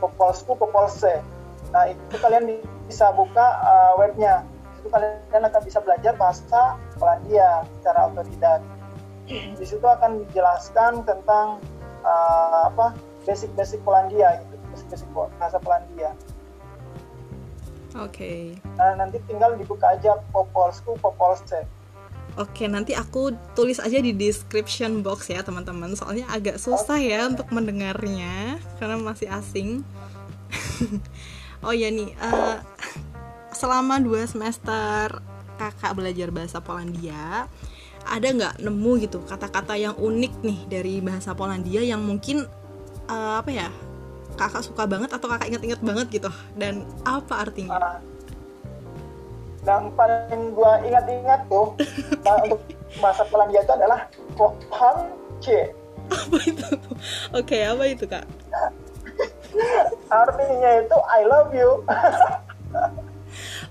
Popolsku 0.00 0.56
Popolse. 0.56 1.22
Nah 1.70 1.88
itu 1.88 2.16
kalian 2.18 2.48
bi- 2.48 2.64
bisa 2.88 3.12
buka 3.12 3.60
uh, 3.62 3.92
webnya. 3.96 4.42
Di 4.42 4.82
situ 4.82 4.88
kalian 4.90 5.42
akan 5.46 5.62
bisa 5.62 5.78
belajar 5.78 6.12
bahasa 6.16 6.74
Polandia 6.98 7.62
secara 7.78 8.10
otodidak. 8.10 8.60
Di 9.30 9.62
situ 9.64 9.84
akan 9.86 10.26
dijelaskan 10.26 11.06
tentang 11.06 11.62
uh, 12.02 12.66
apa 12.66 12.96
basic-basic 13.22 13.78
Polandia 13.86 14.42
gitu, 14.42 14.56
basic-basic 14.72 15.08
bahasa 15.12 15.60
Polandia. 15.60 16.16
Oke. 18.00 18.56
Nah 18.80 18.96
nanti 18.96 19.20
tinggal 19.28 19.52
dibuka 19.60 19.92
aja 19.92 20.16
Popolsku 20.32 20.96
Popolse. 20.96 21.68
Oke, 22.40 22.64
nanti 22.64 22.96
aku 22.96 23.36
tulis 23.52 23.76
aja 23.76 24.00
di 24.00 24.16
description 24.16 25.04
box 25.04 25.28
ya 25.28 25.44
teman-teman. 25.44 25.92
Soalnya 25.92 26.24
agak 26.32 26.56
susah 26.56 26.96
ya 26.96 27.28
untuk 27.28 27.44
mendengarnya 27.52 28.56
karena 28.80 28.96
masih 28.96 29.28
asing. 29.28 29.84
oh 31.66 31.76
ya 31.76 31.92
nih, 31.92 32.16
eh, 32.16 32.56
selama 33.52 34.00
dua 34.00 34.24
semester 34.24 35.20
kakak 35.60 35.92
belajar 35.92 36.32
bahasa 36.32 36.64
Polandia, 36.64 37.52
ada 38.08 38.28
nggak 38.32 38.64
nemu 38.64 38.92
gitu 39.04 39.20
kata-kata 39.28 39.76
yang 39.76 39.92
unik 40.00 40.32
nih 40.40 40.60
dari 40.72 40.94
bahasa 41.04 41.36
Polandia 41.36 41.84
yang 41.84 42.00
mungkin 42.00 42.48
eh, 43.12 43.34
apa 43.36 43.50
ya 43.52 43.68
kakak 44.48 44.62
suka 44.66 44.82
banget 44.90 45.10
atau 45.14 45.26
kakak 45.30 45.48
inget-inget 45.54 45.80
banget 45.82 46.06
gitu 46.10 46.30
dan 46.58 46.82
apa 47.06 47.48
artinya? 47.48 47.78
Nah, 47.78 47.96
yang 49.62 49.94
paling 49.94 50.42
gua 50.58 50.82
ingat-ingat 50.82 51.46
tuh 51.46 51.78
untuk 52.42 52.60
bahasa 52.98 53.22
Polandia 53.30 53.62
itu 53.62 53.72
adalah 53.72 54.10
kocham 54.34 54.96
c 55.38 55.70
apa 56.12 56.36
itu? 56.44 56.66
Oke, 57.32 57.56
apa 57.62 57.84
itu 57.88 58.04
kak? 58.04 58.26
artinya 60.12 60.70
itu 60.80 60.98
I 61.08 61.20
love 61.24 61.52
you 61.56 61.84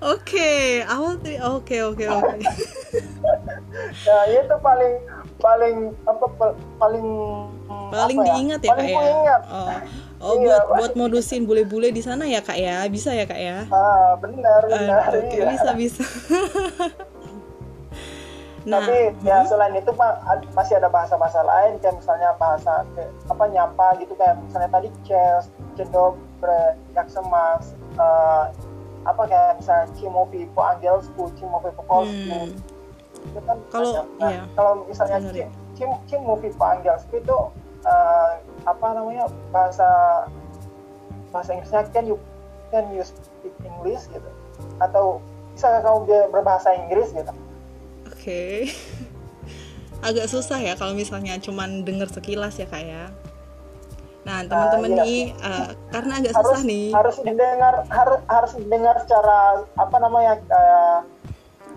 Oke, 0.02 0.52
awal 0.84 1.22
tuh 1.22 1.30
oke 1.38 1.76
oke 1.88 2.06
oke. 2.10 2.38
nah 4.10 4.22
itu 4.28 4.56
paling 4.58 4.94
paling 5.38 5.76
apa 6.04 6.26
pa- 6.36 6.58
paling 6.78 7.06
Paling 7.92 8.18
apa 8.18 8.26
diingat 8.26 8.60
ya 8.60 8.68
kak 8.68 8.74
paling 8.74 8.88
ya. 8.88 8.96
gua 8.96 9.06
ingat 9.06 9.42
Oh, 9.46 9.70
oh 10.22 10.34
Iya, 10.34 10.42
buat 10.42 10.62
Pak. 10.64 10.76
buat 10.76 10.92
modusin 10.96 11.44
bule-bule 11.46 11.90
di 11.90 12.02
sana 12.02 12.26
ya 12.26 12.40
kak 12.40 12.56
ya, 12.56 12.82
bisa 12.88 13.14
ya 13.14 13.26
kak 13.26 13.38
ya. 13.38 13.70
ah 13.70 14.18
benar 14.18 14.62
benar 14.66 15.06
Aduh, 15.08 15.22
Oke 15.22 15.38
iya. 15.38 15.46
bisa 15.50 15.70
bisa. 15.76 16.02
nah, 18.62 18.78
tapi 18.80 18.98
ya 19.22 19.42
selain 19.44 19.74
itu 19.74 19.90
pak 19.92 20.14
masih 20.54 20.78
ada 20.78 20.86
bahasa-bahasa 20.88 21.42
lain 21.42 21.78
kayak 21.78 21.98
misalnya 21.98 22.30
bahasa 22.38 22.86
kayak, 22.94 23.10
apa 23.26 23.44
nyapa 23.50 23.88
gitu 23.98 24.14
kayak 24.14 24.38
misalnya 24.40 24.70
tadi 24.70 24.90
chess, 25.02 25.44
cendobre, 25.74 26.64
jak 26.94 27.06
semas, 27.06 27.74
eh, 27.96 28.46
apa 29.02 29.22
kayak 29.26 29.58
misalnya 29.58 29.88
po 30.54 30.62
angelsku, 30.62 31.24
cimovi 31.38 31.70
po 31.74 31.82
polsku. 31.90 32.38
hmm, 32.38 33.30
itu 33.32 33.40
kan 33.46 33.58
Kalau-. 33.70 34.06
Nah, 34.18 34.30
iya. 34.30 34.44
kalau 34.54 34.86
misalnya 34.86 35.18
ya. 35.34 35.48
cim 35.78 36.22
movie 36.22 36.54
Pak 36.54 36.82
Angelsku 36.82 37.18
itu 37.18 37.38
eh, 37.86 38.32
apa 38.70 38.88
namanya 38.94 39.26
bahasa 39.50 39.90
bahasa 41.34 41.58
Inggrisnya 41.58 41.88
can 41.90 42.06
you 42.06 42.18
can 42.70 42.86
you 42.94 43.02
speak 43.02 43.56
English 43.66 44.06
gitu 44.12 44.30
atau 44.78 45.18
bisa 45.58 45.82
kamu 45.82 46.06
be- 46.06 46.30
berbahasa 46.30 46.76
Inggris 46.76 47.10
gitu 47.16 47.34
oke. 48.06 48.42
Agak 50.08 50.34
susah 50.34 50.58
ya 50.58 50.74
kalau 50.74 50.98
misalnya 50.98 51.38
cuman 51.38 51.86
denger 51.86 52.10
sekilas 52.10 52.58
ya 52.58 52.66
kak 52.66 52.82
ya. 52.82 53.14
Nah 54.22 54.46
teman-teman 54.46 54.92
iya. 54.94 55.04
nih, 55.04 55.22
eh, 55.34 55.70
karena 55.90 56.14
agak 56.22 56.34
harus 56.38 56.46
susah 56.54 56.62
nih. 56.62 56.88
harus 56.94 57.18
didengar 57.26 57.76
harus 57.90 58.20
harus 58.30 58.52
didengar 58.54 58.96
secara 59.02 59.66
apa 59.74 59.98
namanya 59.98 60.34
kayak 60.46 60.98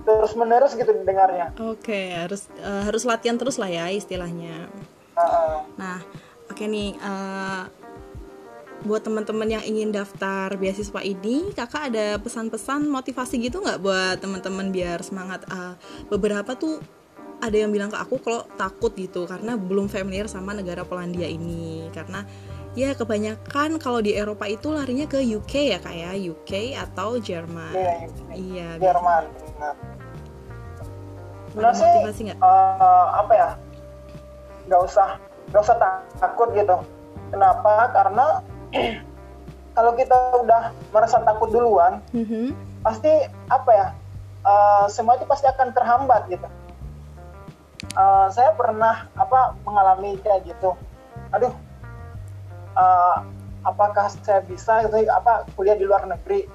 terus 0.04 0.33
menerus 0.37 0.76
gitu 0.76 0.92
didengarnya 0.92 1.57
Oke, 1.57 2.12
harus 2.12 2.52
eh, 2.61 2.83
harus 2.85 3.09
latihan 3.09 3.40
terus 3.40 3.57
lah 3.57 3.72
ya 3.72 3.88
istilahnya. 3.88 4.68
Heeh. 5.16 5.57
Nah, 5.80 5.98
oke 6.52 6.64
nih, 6.68 6.92
eh, 7.00 7.64
buat 8.85 9.00
teman-teman 9.00 9.48
yang 9.48 9.64
ingin 9.64 9.96
daftar 9.96 10.52
beasiswa 10.61 11.00
ini, 11.00 11.57
kakak 11.57 11.88
ada 11.88 12.20
pesan-pesan 12.20 12.85
motivasi 12.92 13.40
gitu 13.40 13.64
nggak 13.64 13.80
buat 13.80 14.20
teman-teman 14.20 14.68
biar 14.68 15.00
semangat? 15.00 15.48
Eh, 15.48 15.74
beberapa 16.12 16.52
tuh 16.52 16.85
ada 17.40 17.56
yang 17.56 17.70
bilang 17.70 17.90
ke 17.90 17.98
aku 17.98 18.18
kalau 18.18 18.46
takut 18.54 18.92
gitu 18.94 19.24
karena 19.24 19.54
belum 19.54 19.86
familiar 19.86 20.26
sama 20.26 20.52
negara 20.52 20.82
Polandia 20.82 21.26
ini 21.26 21.88
karena 21.90 22.24
ya 22.74 22.90
kebanyakan 22.92 23.78
kalau 23.78 24.02
di 24.02 24.14
Eropa 24.14 24.50
itu 24.50 24.74
larinya 24.74 25.06
ke 25.06 25.22
UK 25.22 25.74
ya 25.74 25.78
kak 25.78 25.94
ya 25.94 26.10
UK 26.12 26.74
atau 26.74 27.18
Jerman. 27.18 27.70
Iya, 27.70 27.94
Iya. 28.34 28.68
Jerman 28.82 29.22
benar. 29.30 29.74
Sebenarnya 31.54 32.12
sih 32.12 32.24
eh, 32.28 33.06
apa 33.14 33.32
ya 33.32 33.50
nggak 34.66 34.80
usah 34.82 35.08
nggak 35.52 35.62
usah 35.62 35.76
takut 36.18 36.48
gitu 36.50 36.76
kenapa 37.30 37.94
karena 37.94 38.26
kalau 39.76 39.92
kita 39.94 40.16
udah 40.40 40.72
merasa 40.90 41.22
takut 41.22 41.52
duluan 41.52 42.00
Mhm. 42.10 42.56
pasti 42.82 43.12
apa 43.46 43.70
ya 43.70 43.86
eh, 44.42 44.84
semua 44.90 45.14
itu 45.14 45.24
pasti 45.24 45.46
akan 45.46 45.70
terhambat 45.70 46.26
gitu 46.26 46.48
uh, 47.94 48.28
saya 48.30 48.52
pernah 48.54 49.09
apa 49.14 49.59
mengalami 49.64 50.18
kayak 50.20 50.46
gitu. 50.46 50.74
Aduh 51.35 51.54
uh, 52.74 53.16
apakah 53.64 54.11
saya 54.11 54.44
bisa 54.44 54.85
gitu 54.87 55.09
apa 55.11 55.48
kuliah 55.54 55.78
di 55.78 55.87
luar 55.87 56.04
negeri? 56.07 56.46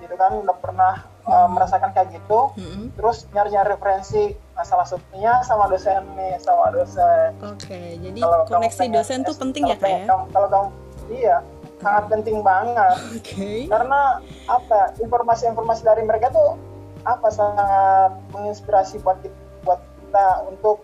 Gitu 0.00 0.14
kan 0.14 0.38
udah 0.38 0.56
pernah 0.62 1.02
uh, 1.26 1.48
merasakan 1.50 1.90
kayak 1.92 2.14
gitu. 2.14 2.54
Mm-mm. 2.56 2.94
terus 2.96 3.26
nyari-nyari 3.34 3.74
referensi 3.76 4.32
nah, 4.56 4.64
salah 4.64 4.86
satunya 4.88 5.42
sama 5.44 5.68
dosen 5.68 6.00
nih 6.16 6.38
sama 6.40 6.72
dosen. 6.72 7.34
Oke, 7.42 7.98
jadi 8.00 8.20
Kalau 8.22 8.46
kamu 8.46 8.52
koneksi 8.62 8.78
pengen 8.78 8.94
dosen 8.94 9.18
tuh 9.26 9.36
penting 9.36 9.68
ya 9.68 9.76
kalau 9.76 9.84
kak 9.84 9.90
ya? 9.90 10.06
kamu- 10.06 10.28
kalau 10.32 10.48
kamu 10.48 10.68
iya 11.12 11.36
sangat 11.76 12.04
penting 12.08 12.36
banget. 12.40 12.96
Oke. 13.20 13.68
karena 13.68 14.00
apa 14.48 14.78
informasi-informasi 14.96 15.82
dari 15.84 16.02
mereka 16.08 16.32
tuh 16.32 16.56
apa 17.06 17.28
sangat 17.30 18.10
menginspirasi 18.34 18.98
buat 19.04 19.18
kita, 19.22 19.36
buat 19.62 19.80
kita 20.16 20.48
untuk 20.48 20.80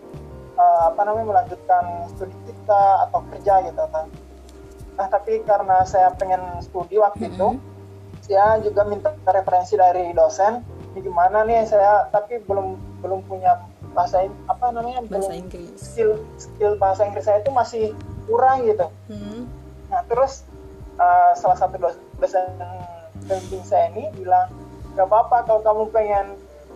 uh, 0.61 0.93
apa 0.93 1.01
namanya 1.01 1.25
melanjutkan 1.25 1.81
studi 2.13 2.37
kita 2.45 3.09
atau 3.09 3.25
kerja 3.33 3.65
gitu 3.65 3.81
kan 3.89 4.05
nah 4.93 5.09
tapi 5.09 5.41
karena 5.41 5.81
saya 5.89 6.13
pengen 6.13 6.37
studi 6.61 7.01
waktu 7.01 7.33
itu 7.33 7.57
Mm-mm. 7.57 8.21
saya 8.21 8.61
juga 8.61 8.85
minta 8.85 9.09
referensi 9.25 9.73
dari 9.73 10.13
dosen 10.13 10.61
ini 10.93 11.01
gimana 11.01 11.41
nih 11.41 11.65
saya 11.65 12.05
tapi 12.13 12.37
belum 12.45 12.77
belum 13.01 13.25
punya 13.25 13.57
bahasa 13.97 14.21
apa 14.45 14.69
namanya 14.69 15.01
Bahasa 15.01 15.33
belum 15.33 15.49
Inggris. 15.49 15.81
skill 15.81 16.21
skill 16.37 16.77
bahasa 16.77 17.09
Inggris 17.09 17.25
saya 17.25 17.41
itu 17.41 17.49
masih 17.49 17.83
kurang 18.29 18.69
gitu 18.69 18.85
Hmm. 19.09 19.49
Nah 19.89 20.05
terus 20.05 20.45
uh, 20.97 21.33
salah 21.33 21.57
satu 21.57 21.81
dos- 21.81 22.01
dosen 22.17 22.45
pembimbing 23.25 23.65
saya 23.65 23.89
ini 23.89 24.13
bilang 24.13 24.45
gak 24.93 25.09
apa-apa 25.09 25.41
kalau 25.45 25.61
kamu 25.61 25.83
pengen 25.89 26.25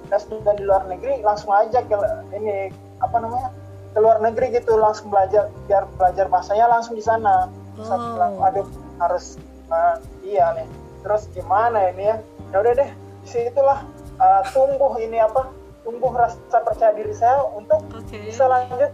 S2 0.10 0.44
di 0.58 0.64
luar 0.64 0.88
negeri 0.88 1.20
langsung 1.22 1.52
aja 1.54 1.84
ke 1.84 1.96
ini 2.34 2.72
apa 3.04 3.18
namanya 3.20 3.50
ke 3.94 4.00
luar 4.00 4.18
negeri 4.22 4.54
gitu 4.56 4.78
langsung 4.78 5.10
belajar 5.12 5.50
biar 5.68 5.84
belajar 5.98 6.26
bahasanya 6.32 6.68
langsung 6.70 6.96
di 6.96 7.04
sana. 7.04 7.52
Terus 7.78 7.90
aku 7.94 8.02
Oh. 8.02 8.14
bilang 8.18 8.34
aduh 8.42 8.68
harus 8.98 9.38
nah, 9.70 10.02
iya 10.26 10.56
nih 10.58 10.68
terus 11.06 11.30
gimana 11.32 11.94
ini 11.94 12.10
ya 12.10 12.18
ya 12.52 12.58
udah 12.64 12.74
deh 12.74 12.90
di 13.24 13.28
situlah 13.28 13.80
uh, 14.18 14.42
tumbuh 14.52 14.98
ini 14.98 15.22
apa 15.22 15.52
tumbuh 15.86 16.12
rasa 16.12 16.58
percaya 16.66 16.92
diri 16.98 17.14
saya 17.14 17.44
untuk 17.54 17.80
Oke. 17.94 18.18
bisa 18.28 18.50
lanjut 18.50 18.92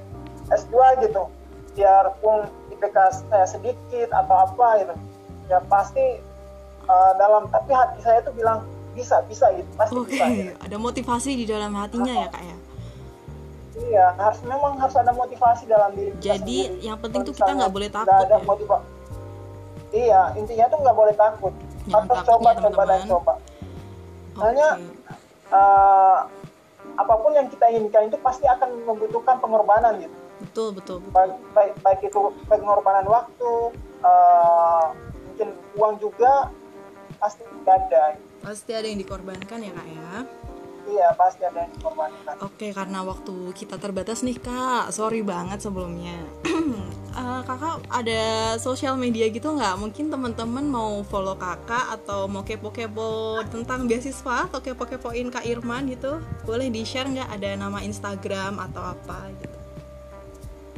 S2 0.52 0.74
gitu 1.08 1.26
biarpun 1.74 2.46
IPK 2.76 2.98
saya 3.30 3.48
sedikit 3.48 4.12
atau 4.14 4.36
apa 4.46 4.68
gitu 4.84 4.94
ya 5.50 5.58
pasti 5.72 6.20
uh, 6.86 7.12
dalam 7.18 7.48
tapi 7.50 7.72
hati 7.74 8.04
saya 8.04 8.20
tuh 8.22 8.36
bilang 8.36 8.68
bisa 8.94 9.16
bisa 9.26 9.46
gitu 9.52 9.70
pasti 9.74 9.94
Oke, 9.96 10.14
bisa 10.14 10.26
gitu. 10.30 10.54
ada 10.58 10.78
motivasi 10.78 11.32
di 11.34 11.46
dalam 11.46 11.74
hatinya 11.74 12.14
ya 12.14 12.28
kak 12.30 12.44
ya. 12.44 12.58
iya 13.84 14.06
harus 14.16 14.40
memang 14.46 14.78
harus 14.78 14.94
ada 14.94 15.12
motivasi 15.12 15.66
dalam 15.66 15.90
diri 15.94 16.14
kita 16.14 16.38
Jadi 16.38 16.58
sendiri. 16.70 16.86
yang 16.86 16.98
penting 17.02 17.22
Kalau 17.22 17.30
tuh 17.30 17.36
kita 17.36 17.52
nggak 17.54 17.74
boleh 17.74 17.90
takut 17.90 18.14
ada 18.22 18.36
ya. 18.36 18.46
motiva- 18.46 18.86
iya 19.90 20.22
intinya 20.34 20.66
tuh 20.68 20.80
nggak 20.80 20.98
boleh 20.98 21.16
takut 21.16 21.54
Jangan 21.84 22.06
harus 22.08 22.24
coba 22.24 22.50
ya, 22.50 22.60
coba 22.62 22.82
dan 22.86 23.02
coba 23.06 23.34
Oke. 24.34 24.40
Hanya 24.40 24.68
uh, 25.50 26.18
apa 26.94 27.14
pun 27.18 27.32
yang 27.34 27.48
kita 27.48 27.66
inginkan 27.68 28.08
itu 28.08 28.18
pasti 28.18 28.46
akan 28.46 28.70
membutuhkan 28.84 29.38
pengorbanan 29.38 29.98
gitu 30.00 30.16
Betul 30.42 30.68
betul 30.76 30.98
betul. 31.00 31.14
baik, 31.14 31.34
baik, 31.54 31.74
baik 31.80 32.00
itu 32.04 32.20
pengorbanan 32.46 33.06
waktu, 33.08 33.52
uh, 34.02 34.92
mungkin 35.24 35.50
uang 35.74 35.94
juga 35.98 36.52
pasti 37.16 37.48
ada. 37.64 38.18
Pasti 38.44 38.76
ada 38.76 38.84
yang 38.84 39.00
dikorbankan 39.00 39.60
ya 39.64 39.72
kak 39.72 39.88
ya. 39.88 40.12
Iya 40.84 41.08
pasti 41.16 41.42
ada 41.48 41.64
yang 41.64 41.72
dikorbankan. 41.80 42.36
Oke, 42.44 42.76
karena 42.76 43.00
waktu 43.08 43.56
kita 43.56 43.80
terbatas 43.80 44.20
nih 44.20 44.36
kak, 44.36 44.92
sorry 44.92 45.24
banget 45.24 45.64
sebelumnya. 45.64 46.20
Eh, 47.14 47.42
kakak 47.46 47.86
ada 47.94 48.58
sosial 48.58 48.98
media 48.98 49.30
gitu 49.30 49.54
nggak? 49.54 49.78
Mungkin 49.78 50.10
teman-teman 50.10 50.66
mau 50.66 51.06
follow 51.06 51.38
kakak 51.38 52.02
atau 52.02 52.26
mau 52.26 52.42
kepo-kepo 52.42 53.38
tentang 53.54 53.86
beasiswa 53.86 54.50
atau 54.50 54.58
kepo-kepoin 54.58 55.30
kak 55.30 55.46
Irman 55.46 55.94
gitu, 55.94 56.18
boleh 56.42 56.74
di 56.74 56.82
share 56.82 57.06
nggak? 57.06 57.30
Ada 57.38 57.54
nama 57.54 57.86
Instagram 57.86 58.58
atau 58.58 58.98
apa 58.98 59.30
gitu? 59.38 59.58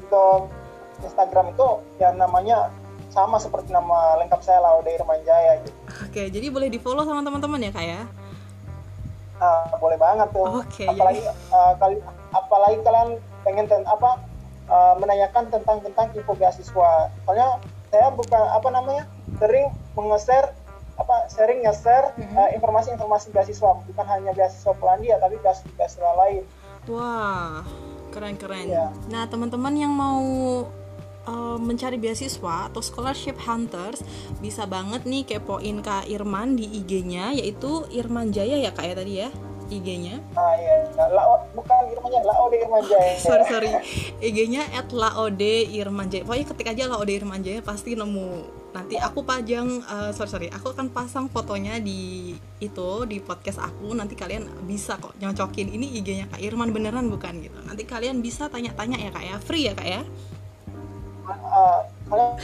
Untuk 0.03 0.51
Instagram 1.07 1.55
itu 1.55 1.69
yang 2.03 2.19
namanya 2.19 2.67
sama 3.15 3.39
seperti 3.39 3.71
nama 3.71 4.19
lengkap 4.19 4.43
saya 4.43 4.59
Laude 4.59 4.91
Irman 4.91 5.23
Jaya 5.23 5.63
gitu. 5.63 5.71
Oke, 6.03 6.27
jadi 6.27 6.51
boleh 6.51 6.67
di 6.67 6.75
follow 6.83 7.07
sama 7.07 7.23
teman-teman 7.23 7.63
ya 7.63 7.71
kak 7.71 7.85
ya? 7.87 8.01
Ah, 9.39 9.71
boleh 9.79 9.95
banget 9.95 10.27
tuh. 10.35 10.43
Oke, 10.59 10.83
apalagi 10.83 11.23
uh, 11.51 11.73
kali, 11.79 11.95
apalagi 12.35 12.77
kalian 12.83 13.09
pengen 13.47 13.65
ten, 13.71 13.87
apa 13.87 14.19
uh, 14.67 14.99
menanyakan 14.99 15.47
tentang 15.47 15.79
tentang 15.79 16.11
info 16.11 16.35
beasiswa. 16.35 17.07
Soalnya 17.23 17.63
saya 17.87 18.11
bukan 18.11 18.43
apa 18.51 18.67
namanya 18.67 19.07
sering 19.39 19.71
mengeser 19.95 20.51
apa 20.95 21.27
sering 21.27 21.63
nge-share 21.63 22.15
Mhm. 22.15 22.35
uh, 22.35 22.49
informasi-informasi 22.55 23.31
beasiswa 23.31 23.79
bukan 23.83 24.05
hanya 24.07 24.31
beasiswa 24.31 24.71
Polandia 24.75 25.19
tapi 25.19 25.39
beasiswa, 25.39 25.71
beasiswa 25.75 26.11
lain. 26.19 26.43
Wah, 26.91 27.63
keren-keren. 28.11 28.71
Iya. 28.71 28.87
Nah, 29.11 29.23
teman-teman 29.27 29.73
yang 29.75 29.91
mau 29.91 30.23
uh, 31.27 31.57
mencari 31.59 31.97
beasiswa 31.99 32.69
atau 32.71 32.81
scholarship 32.81 33.37
hunters 33.41 34.01
bisa 34.39 34.63
banget 34.65 35.05
nih 35.05 35.25
kepoin 35.25 35.81
Kak 35.81 36.09
Irman 36.09 36.57
di 36.57 36.65
IG-nya 36.81 37.35
yaitu 37.35 37.85
Irman 37.91 38.31
Jaya 38.31 38.57
ya 38.61 38.71
Kak 38.71 38.85
ya 38.85 38.95
tadi 38.95 39.13
ya 39.21 39.29
IG-nya. 39.65 40.21
Nah, 40.37 40.53
iya. 40.61 40.85
Nah, 40.93 41.09
bukan 41.57 41.81
Irman 41.89 42.09
Jaya, 42.13 42.25
Laude 42.25 42.57
Irman 42.63 42.83
Jaya. 42.85 43.17
sorry 43.17 43.45
sorry 43.49 43.69
IG-nya 44.21 44.69
@laode 44.93 45.55
Irman 45.73 46.07
Jaya. 46.09 46.23
Pokoknya 46.25 46.45
ketik 46.53 46.67
aja 46.69 46.83
laode 46.89 47.13
Irman 47.13 47.41
Jaya 47.41 47.65
pasti 47.65 47.97
nemu. 47.97 48.63
Nanti 48.75 48.99
aku 48.99 49.23
pajang 49.23 49.81
uh, 49.87 50.11
sorry 50.11 50.29
sorry, 50.29 50.47
aku 50.51 50.75
akan 50.75 50.91
pasang 50.91 51.31
fotonya 51.31 51.79
di 51.79 52.35
itu 52.59 52.89
di 53.07 53.17
podcast 53.23 53.63
aku. 53.63 53.95
Nanti 53.95 54.13
kalian 54.13 54.67
bisa 54.67 54.99
kok 54.99 55.15
nyocokin 55.17 55.71
ini 55.71 55.97
IG-nya 55.97 56.29
Kak 56.29 56.41
Irman 56.43 56.69
beneran 56.69 57.09
bukan 57.09 57.41
gitu. 57.41 57.57
Nanti 57.65 57.83
kalian 57.87 58.21
bisa 58.21 58.51
tanya-tanya 58.51 59.01
ya 59.01 59.09
Kak 59.09 59.23
ya. 59.25 59.35
Free 59.41 59.65
ya 59.65 59.73
Kak 59.73 59.87
ya. 59.87 60.03
Uh, 61.25 61.81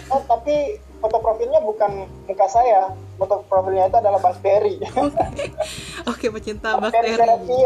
oh, 0.10 0.22
tapi 0.26 0.82
foto 1.02 1.18
profilnya 1.18 1.60
bukan 1.66 2.06
muka 2.30 2.46
saya. 2.46 2.94
Foto 3.18 3.42
profilnya 3.50 3.90
itu 3.90 3.98
adalah 3.98 4.22
bakteri. 4.22 4.78
Oke, 6.12 6.30
pecinta 6.30 6.78
bakteri 6.78 7.18
bakteri. 7.18 7.60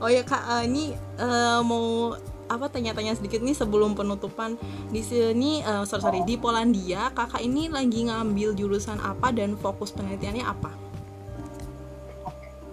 Oh 0.00 0.08
ya 0.08 0.24
Kak, 0.24 0.44
eh, 0.60 0.62
ini 0.68 0.84
eh, 0.96 1.60
mau 1.64 2.16
apa 2.50 2.66
tanya-tanya 2.66 3.14
sedikit 3.14 3.46
nih 3.46 3.54
sebelum 3.54 3.94
penutupan 3.94 4.58
di 4.90 5.06
sini 5.06 5.62
eh, 5.62 5.84
sorry 5.86 6.02
sorry 6.02 6.20
di 6.26 6.34
Polandia 6.34 7.14
kakak 7.14 7.44
ini 7.44 7.70
lagi 7.70 8.10
ngambil 8.10 8.58
jurusan 8.58 8.98
apa 9.00 9.32
dan 9.32 9.56
fokus 9.60 9.92
penelitiannya 9.92 10.44
apa? 10.44 10.72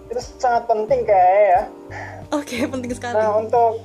Itu 0.08 0.20
sangat 0.40 0.64
penting 0.68 1.04
kayaknya 1.04 1.44
ya. 1.44 1.62
Oke 2.32 2.64
penting 2.64 2.92
sekali. 2.96 3.16
Nah 3.16 3.32
untuk 3.36 3.80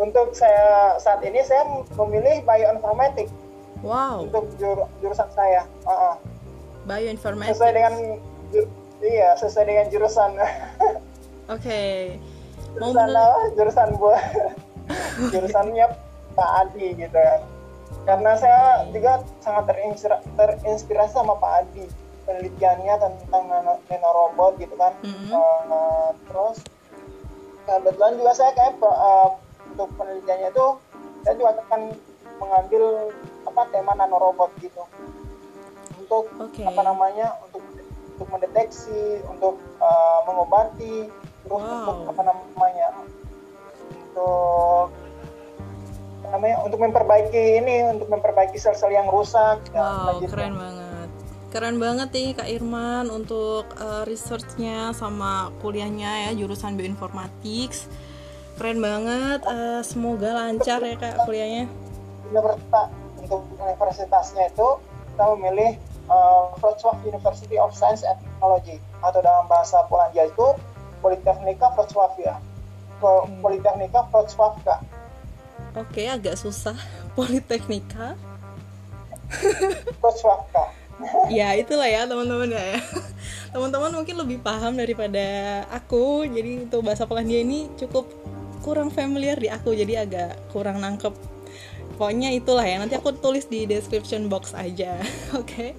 untuk 0.00 0.32
saya 0.32 0.96
saat 0.96 1.20
ini 1.20 1.44
saya 1.44 1.68
memilih 1.94 2.40
bioinformatik 2.42 3.28
Wow, 3.80 4.28
untuk 4.28 4.44
jur- 4.56 4.88
jurusan 4.98 5.28
saya. 5.30 5.64
Uh-uh. 5.84 6.16
bioinformatics. 6.84 7.56
Sesuai 7.56 7.72
dengan 7.72 7.94
ju- 8.50 8.68
iya 9.00 9.36
sesuai 9.36 9.64
dengan 9.64 9.86
jurusan 9.88 10.30
Oke. 11.54 12.16
Mau 12.76 12.92
jurusan 12.92 13.08
apa? 13.10 13.40
Jurusan 13.56 13.88
buat 13.96 14.20
jurusannya 15.32 15.86
Pak 16.36 16.50
Adi 16.60 16.88
gitu 16.94 17.16
kan. 17.16 17.40
Karena 18.04 18.32
saya 18.36 18.62
juga 18.92 19.20
sangat 19.40 19.64
terinspira- 19.68 20.24
terinspirasi 20.36 21.12
sama 21.12 21.36
Pak 21.36 21.52
Adi 21.64 21.84
penelitiannya 22.24 22.94
tentang 22.96 23.44
nano, 23.48 23.80
nanorobot 23.88 24.56
gitu 24.56 24.76
kan. 24.76 24.92
Mhm. 25.00 25.32
Uh, 25.32 26.08
terus 26.28 26.58
kebetulan 27.64 28.12
juga 28.14 28.32
saya 28.34 28.52
kayak 28.52 28.76
uh, 28.78 29.39
untuk 29.70 29.88
penelitiannya 29.96 30.50
itu 30.50 30.66
saya 31.22 31.34
juga 31.36 31.50
akan 31.68 31.80
mengambil 32.40 32.82
apa 33.44 33.62
tema 33.68 33.92
nanorobot 33.94 34.50
gitu 34.60 34.82
untuk 36.00 36.24
Oke. 36.40 36.64
apa 36.64 36.80
namanya 36.82 37.36
untuk 37.46 37.62
untuk 38.16 38.28
mendeteksi 38.32 39.24
untuk 39.28 39.56
uh, 39.80 40.20
mengobati 40.28 41.08
terus 41.44 41.62
Wow. 41.64 41.72
untuk 41.82 41.96
apa 42.14 42.22
namanya 42.28 42.86
untuk 43.88 44.88
apa 46.20 46.28
namanya 46.36 46.56
untuk 46.62 46.78
memperbaiki 46.84 47.44
ini 47.64 47.76
untuk 47.96 48.08
memperbaiki 48.12 48.60
sel-sel 48.60 48.92
yang 48.92 49.08
rusak 49.08 49.64
Wow, 49.72 50.20
gitu. 50.20 50.30
keren 50.36 50.54
banget. 50.56 51.08
Keren 51.50 51.76
banget 51.82 52.08
nih 52.14 52.28
Kak 52.38 52.46
Irman 52.46 53.10
untuk 53.10 53.66
uh, 53.74 54.06
researchnya 54.06 54.94
sama 54.94 55.50
kuliahnya 55.58 56.30
ya 56.30 56.38
jurusan 56.38 56.78
bioinformatics. 56.78 57.90
Keren 58.58 58.78
banget. 58.82 59.40
eh, 59.46 59.80
semoga 59.84 60.30
lancar 60.34 60.80
ya 60.82 60.94
Kak 60.96 61.26
kuliahnya. 61.28 61.66
untuk 63.20 63.46
universitasnya 63.62 64.50
itu 64.50 64.68
kita 65.14 65.24
memilih 65.36 65.78
uh, 66.10 66.50
Wrocław 66.58 66.98
University 67.06 67.56
of 67.60 67.70
Science 67.70 68.02
and 68.02 68.18
Technology 68.18 68.82
atau 69.00 69.20
dalam 69.22 69.46
bahasa 69.46 69.86
Polandia 69.86 70.26
itu 70.26 70.46
Politechnika 71.00 71.72
Wrocławia. 71.78 72.36
Politeknika 73.40 74.04
Wrocławka. 74.12 74.84
Oke, 75.72 76.04
agak 76.04 76.36
susah. 76.36 76.76
Politeknika. 77.16 78.18
Wrocławka. 80.02 80.64
ya 81.32 81.56
itulah 81.56 81.88
ya 81.88 82.04
teman-teman 82.04 82.52
ya. 82.52 82.76
Teman-teman 83.56 83.90
mungkin 83.96 84.16
lebih 84.20 84.38
paham 84.44 84.76
daripada 84.76 85.24
aku. 85.72 86.28
Jadi 86.28 86.68
untuk 86.68 86.84
bahasa 86.84 87.08
Polandia 87.08 87.40
ini 87.40 87.72
cukup 87.80 88.04
kurang 88.70 88.94
familiar 88.94 89.34
di 89.34 89.50
aku. 89.50 89.74
Jadi 89.74 89.98
agak 89.98 90.54
kurang 90.54 90.78
nangkep. 90.78 91.10
Pokoknya 91.98 92.30
itulah 92.30 92.62
ya. 92.62 92.78
Nanti 92.78 92.94
aku 92.94 93.10
tulis 93.18 93.50
di 93.50 93.66
description 93.66 94.30
box 94.30 94.54
aja. 94.54 95.02
Oke. 95.40 95.74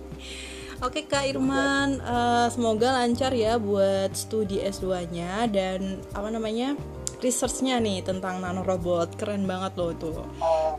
Oke 0.81 1.05
Kak 1.05 1.29
Irman, 1.29 2.01
uh, 2.01 2.49
semoga 2.49 2.89
lancar 2.97 3.31
ya 3.37 3.61
buat 3.61 4.17
studi 4.17 4.65
S2-nya 4.65 5.45
dan 5.53 6.01
apa 6.17 6.33
namanya? 6.33 6.73
researchnya 7.21 7.77
nih 7.77 8.01
tentang 8.01 8.41
nanorobot 8.41 9.13
keren 9.13 9.45
banget 9.45 9.77
loh 9.77 9.93
itu 9.93 10.09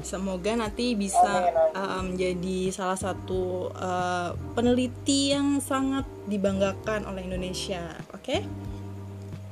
semoga 0.02 0.58
nanti 0.58 0.98
bisa 0.98 1.54
uh, 1.72 2.02
menjadi 2.02 2.74
salah 2.74 2.98
satu 2.98 3.70
uh, 3.70 4.34
peneliti 4.58 5.30
yang 5.30 5.62
sangat 5.62 6.02
dibanggakan 6.26 7.06
oleh 7.06 7.22
Indonesia 7.22 7.94
oke 8.10 8.26
okay? 8.26 8.40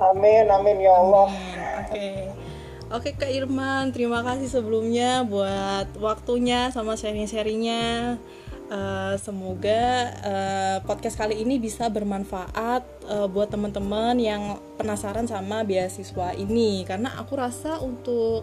amin 0.02 0.50
amin 0.50 0.76
ya 0.82 0.92
Allah 0.98 1.28
oke 1.30 1.94
okay. 1.94 2.49
Oke 2.90 3.14
Kak 3.14 3.30
Irman, 3.30 3.94
terima 3.94 4.18
kasih 4.26 4.50
sebelumnya 4.50 5.22
buat 5.22 5.94
waktunya 6.02 6.74
sama 6.74 6.98
sharing-sharingnya. 6.98 8.18
Uh, 8.66 9.14
semoga 9.14 10.10
uh, 10.26 10.78
podcast 10.82 11.14
kali 11.14 11.38
ini 11.38 11.62
bisa 11.62 11.86
bermanfaat 11.86 12.82
uh, 13.06 13.30
buat 13.30 13.46
teman-teman 13.46 14.18
yang 14.18 14.58
penasaran 14.74 15.30
sama 15.30 15.62
beasiswa 15.62 16.34
ini. 16.34 16.82
Karena 16.82 17.14
aku 17.14 17.38
rasa 17.38 17.78
untuk 17.78 18.42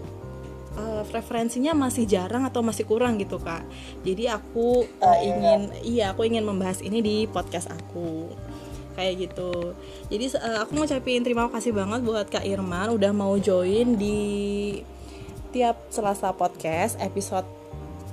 uh, 0.80 1.04
referensinya 1.12 1.76
masih 1.76 2.08
jarang 2.08 2.48
atau 2.48 2.64
masih 2.64 2.88
kurang 2.88 3.20
gitu 3.20 3.44
kak. 3.44 3.68
Jadi 4.08 4.32
aku 4.32 4.88
uh, 5.04 5.20
ingin 5.28 5.76
iya 5.84 6.16
aku 6.16 6.24
ingin 6.24 6.48
membahas 6.48 6.80
ini 6.80 7.04
di 7.04 7.16
podcast 7.28 7.68
aku 7.68 8.32
kayak 8.98 9.30
gitu 9.30 9.78
jadi 10.10 10.26
uh, 10.42 10.66
aku 10.66 10.74
mau 10.74 10.90
ucapin 10.90 11.22
terima 11.22 11.46
kasih 11.54 11.72
banget 11.72 12.02
buat 12.02 12.28
kak 12.28 12.44
Irman 12.44 12.98
udah 12.98 13.14
mau 13.14 13.38
join 13.38 13.94
di 13.94 14.18
tiap 15.54 15.78
Selasa 15.94 16.34
podcast 16.36 17.00
episode 17.00 17.48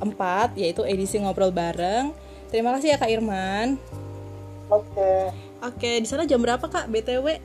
4 0.01 0.59
yaitu 0.59 0.83
edisi 0.87 1.21
ngobrol 1.21 1.55
bareng. 1.55 2.11
Terima 2.51 2.75
kasih 2.77 2.95
ya 2.95 2.97
Kak 2.99 3.11
Irman. 3.11 3.77
Oke. 4.71 4.89
Okay. 4.95 5.21
Oke, 5.65 5.91
di 6.05 6.07
sana 6.09 6.29
jam 6.29 6.41
berapa 6.41 6.63
Kak 6.63 6.93
BTW? 6.93 7.41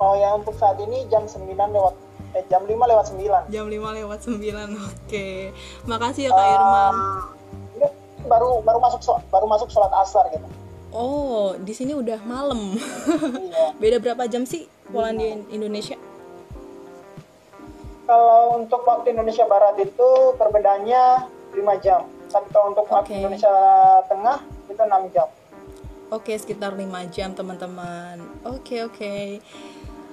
Oh 0.00 0.14
ya 0.16 0.32
untuk 0.32 0.56
saat 0.56 0.80
ini 0.80 1.04
jam 1.12 1.28
9 1.28 1.44
lewat 1.50 1.94
eh 2.30 2.44
jam 2.46 2.62
5 2.64 2.72
lewat 2.72 3.06
9. 3.10 3.52
Jam 3.52 3.66
5 3.68 3.98
lewat 4.00 4.20
9. 4.22 4.38
Oke. 4.90 5.28
Makasih 5.86 6.28
ya 6.28 6.30
Kak 6.32 6.46
uh, 6.46 6.54
Irman. 6.54 6.94
Ini 7.78 7.88
baru 8.26 8.60
baru 8.64 8.78
masuk 8.80 9.00
baru 9.28 9.46
masuk 9.48 9.68
sholat 9.72 9.92
asar 10.02 10.28
gitu. 10.32 10.46
Oh, 10.90 11.54
di 11.54 11.70
sini 11.70 11.94
udah 11.94 12.18
malam. 12.26 12.74
Beda 13.82 14.02
berapa 14.02 14.26
jam 14.26 14.42
sih 14.42 14.66
Polandia 14.90 15.38
Indonesia? 15.54 15.94
kalau 18.10 18.58
untuk 18.58 18.82
waktu 18.82 19.14
Indonesia 19.14 19.46
Barat 19.46 19.78
itu 19.78 20.08
perbedaannya 20.34 21.30
5 21.54 21.84
jam. 21.84 22.02
Tapi 22.26 22.46
kalau 22.50 22.74
untuk 22.74 22.86
okay. 22.90 22.94
waktu 22.98 23.10
Indonesia 23.22 23.54
Tengah 24.10 24.38
itu 24.66 24.82
6 24.82 25.14
jam. 25.14 25.28
Oke, 26.10 26.34
okay, 26.34 26.36
sekitar 26.42 26.74
5 26.74 26.90
jam 27.14 27.38
teman-teman. 27.38 28.18
Oke, 28.42 28.50
okay, 28.50 28.80
oke. 28.82 28.98
Okay. 28.98 29.26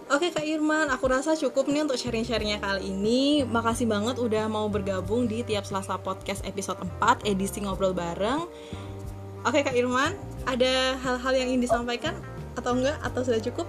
Oke 0.08 0.32
Kak 0.32 0.48
Irman, 0.48 0.88
aku 0.88 1.12
rasa 1.12 1.36
cukup 1.36 1.68
nih 1.68 1.84
untuk 1.84 2.00
sharing-sharingnya 2.00 2.64
kali 2.64 2.96
ini 2.96 3.44
Makasih 3.44 3.92
banget 3.92 4.16
udah 4.16 4.48
mau 4.48 4.64
bergabung 4.72 5.28
di 5.28 5.44
Tiap 5.44 5.68
Selasa 5.68 6.00
Podcast 6.00 6.48
episode 6.48 6.80
4 7.04 7.28
edisi 7.28 7.60
Ngobrol 7.60 7.92
Bareng 7.92 8.48
Oke 9.48 9.64
Kak 9.64 9.80
Irman, 9.80 10.12
ada 10.44 11.00
hal-hal 11.00 11.34
yang 11.40 11.48
ingin 11.56 11.64
disampaikan 11.64 12.20
atau 12.60 12.76
enggak? 12.76 13.00
Atau 13.00 13.24
sudah 13.24 13.40
cukup? 13.40 13.64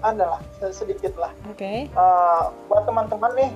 ada 0.00 0.38
lah 0.38 0.40
sedikit 0.70 1.18
lah. 1.18 1.34
Oke. 1.50 1.58
Okay. 1.58 1.78
Uh, 1.98 2.54
buat 2.70 2.86
teman-teman 2.86 3.32
nih 3.34 3.50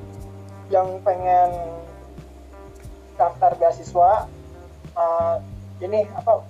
yang 0.75 0.99
pengen 1.07 1.79
daftar 3.15 3.55
beasiswa, 3.55 4.27
uh, 4.99 5.37
ini 5.79 6.11
apa? 6.19 6.43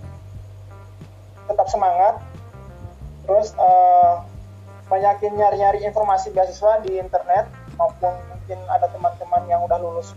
Tetap 1.44 1.68
semangat. 1.68 2.24
Terus 3.28 3.52
uh, 3.60 4.24
banyakin 4.88 5.36
nyari-nyari 5.36 5.84
informasi 5.84 6.32
beasiswa 6.32 6.80
di 6.80 6.96
internet 6.96 7.44
maupun 7.76 8.16
mungkin 8.32 8.56
ada 8.72 8.88
teman-teman 8.88 9.44
yang 9.52 9.60
udah 9.68 9.76
lulus 9.84 10.16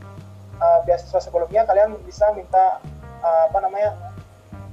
uh, 0.64 0.80
beasiswa 0.88 1.20
sebelumnya, 1.20 1.68
kalian 1.68 2.00
bisa 2.08 2.32
minta 2.32 2.80
uh, 3.28 3.42
apa 3.52 3.58
namanya 3.60 3.92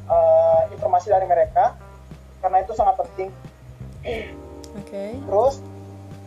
uh, 0.07 0.71
informasi 0.71 1.11
dari 1.11 1.27
mereka 1.27 1.75
karena 2.39 2.61
itu 2.63 2.73
sangat 2.77 3.01
penting. 3.01 3.31
okay. 4.79 5.17
terus 5.27 5.65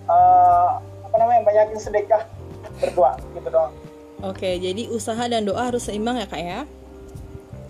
uh, 0.10 0.82
apa 0.82 1.16
namanya 1.16 1.42
banyakin 1.48 1.80
sedekah 1.80 2.24
berdoa 2.82 3.16
gitu 3.38 3.50
dong 3.54 3.72
oke 4.26 4.36
okay, 4.36 4.58
jadi 4.60 4.90
usaha 4.92 5.24
dan 5.30 5.46
doa 5.46 5.70
harus 5.70 5.86
seimbang 5.88 6.18
ya 6.20 6.28
kak 6.28 6.42
ya 6.42 6.60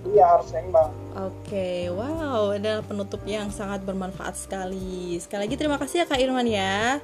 iya 0.07 0.25
harus 0.37 0.47
seimbang 0.49 0.89
Oke, 1.17 1.49
okay, 1.49 1.81
wow, 1.89 2.53
ada 2.53 2.85
penutup 2.85 3.17
yang 3.25 3.49
sangat 3.49 3.81
bermanfaat 3.81 4.37
sekali. 4.37 5.17
Sekali 5.17 5.49
lagi 5.49 5.57
terima 5.57 5.81
kasih 5.81 6.05
ya 6.05 6.05
Kak 6.05 6.21
Irman 6.21 6.45
ya. 6.45 7.01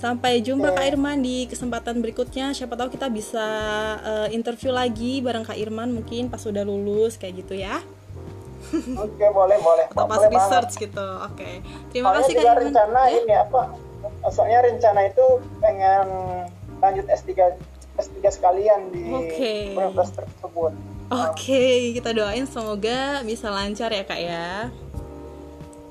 Sampai 0.00 0.40
jumpa. 0.40 0.72
Kak 0.72 0.88
Irman 0.88 1.20
di 1.20 1.44
kesempatan 1.44 2.00
berikutnya. 2.00 2.56
Siapa 2.56 2.72
tahu 2.72 2.88
kita 2.88 3.12
bisa 3.12 3.46
uh, 4.00 4.28
interview 4.32 4.72
lagi 4.72 5.20
bareng 5.20 5.44
Kak 5.44 5.60
Irman 5.60 5.92
mungkin 5.92 6.32
pas 6.32 6.40
sudah 6.40 6.64
lulus 6.64 7.20
kayak 7.20 7.44
gitu 7.44 7.60
ya. 7.60 7.84
Oke, 9.04 9.26
boleh, 9.28 9.60
boleh. 9.60 9.86
Atau 9.92 10.08
pas 10.08 10.24
boleh 10.24 10.32
research 10.32 10.72
banget. 10.80 10.84
gitu. 10.88 11.08
Oke. 11.20 11.36
Okay. 11.36 11.54
Terima 11.92 12.16
Soalnya 12.16 12.24
kasih 12.24 12.34
Kak 12.40 12.56
rencana 12.64 13.00
ya? 13.04 13.18
ini 13.20 13.34
apa? 13.36 13.62
Soalnya 14.32 14.58
rencana 14.64 15.00
itu 15.04 15.26
pengen 15.60 16.06
lanjut 16.80 17.06
S3 17.12 17.30
S3 18.00 18.16
sekalian 18.32 18.80
di 18.88 19.04
okay. 19.12 19.76
universitas 19.76 20.24
tersebut. 20.24 20.72
Oke, 21.10 21.34
okay, 21.34 21.76
kita 21.90 22.14
doain 22.14 22.46
semoga 22.46 23.20
bisa 23.26 23.50
lancar 23.50 23.90
ya, 23.90 24.06
Kak 24.06 24.20
ya. 24.22 24.70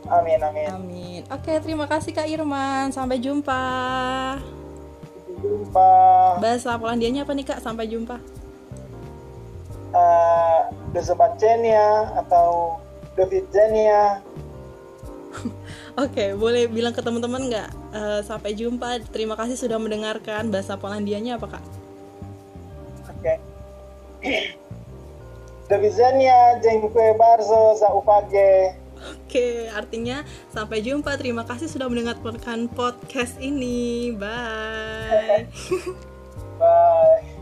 Amin, 0.09 0.41
amin. 0.41 0.69
Amin. 0.73 1.21
Oke, 1.29 1.53
terima 1.61 1.85
kasih 1.85 2.11
Kak 2.11 2.25
Irman. 2.25 2.89
Sampai 2.89 3.21
jumpa. 3.21 3.61
Sampai 4.41 5.33
jumpa. 5.37 5.91
Bahasa 6.41 6.73
Polandianya 6.81 7.23
apa 7.23 7.33
nih, 7.37 7.45
Kak? 7.45 7.61
Sampai 7.61 7.85
jumpa 7.85 8.17
uh, 9.93 10.59
do 10.93 11.01
zobaczenia 11.01 12.13
atau 12.17 12.77
do 13.17 13.23
widzenia 13.29 14.21
Oke, 15.99 16.15
okay, 16.15 16.29
boleh 16.33 16.65
bilang 16.65 16.89
ke 16.89 17.05
teman-teman 17.05 17.51
nggak? 17.51 17.69
Uh, 17.93 18.19
sampai 18.25 18.57
jumpa. 18.57 18.97
Terima 19.13 19.37
kasih 19.37 19.59
sudah 19.59 19.77
mendengarkan. 19.77 20.49
Bahasa 20.49 20.73
Polandianya 20.73 21.37
apa 21.37 21.59
kak? 21.59 21.63
Oke. 23.13 23.33
Okay. 24.19 24.51
Do 25.69 25.79
widzenia, 25.79 26.59
dziękuję 26.59 27.15
bardzo 27.15 27.77
za 27.77 27.87
uwagę. 27.87 28.73
Oke, 29.07 29.71
artinya 29.71 30.27
sampai 30.51 30.83
jumpa. 30.83 31.15
Terima 31.15 31.47
kasih 31.47 31.71
sudah 31.71 31.87
mendengarkan 31.87 32.67
podcast 32.67 33.39
ini. 33.39 34.11
Bye. 34.15 35.47
Bye. 36.59 37.39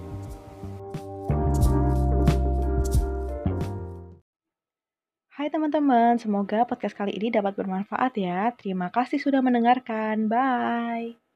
Hai 5.37 5.53
teman-teman, 5.53 6.17
semoga 6.17 6.65
podcast 6.65 6.97
kali 6.97 7.13
ini 7.13 7.29
dapat 7.29 7.53
bermanfaat 7.53 8.17
ya. 8.17 8.49
Terima 8.57 8.89
kasih 8.89 9.21
sudah 9.21 9.45
mendengarkan. 9.45 10.25
Bye. 10.25 11.26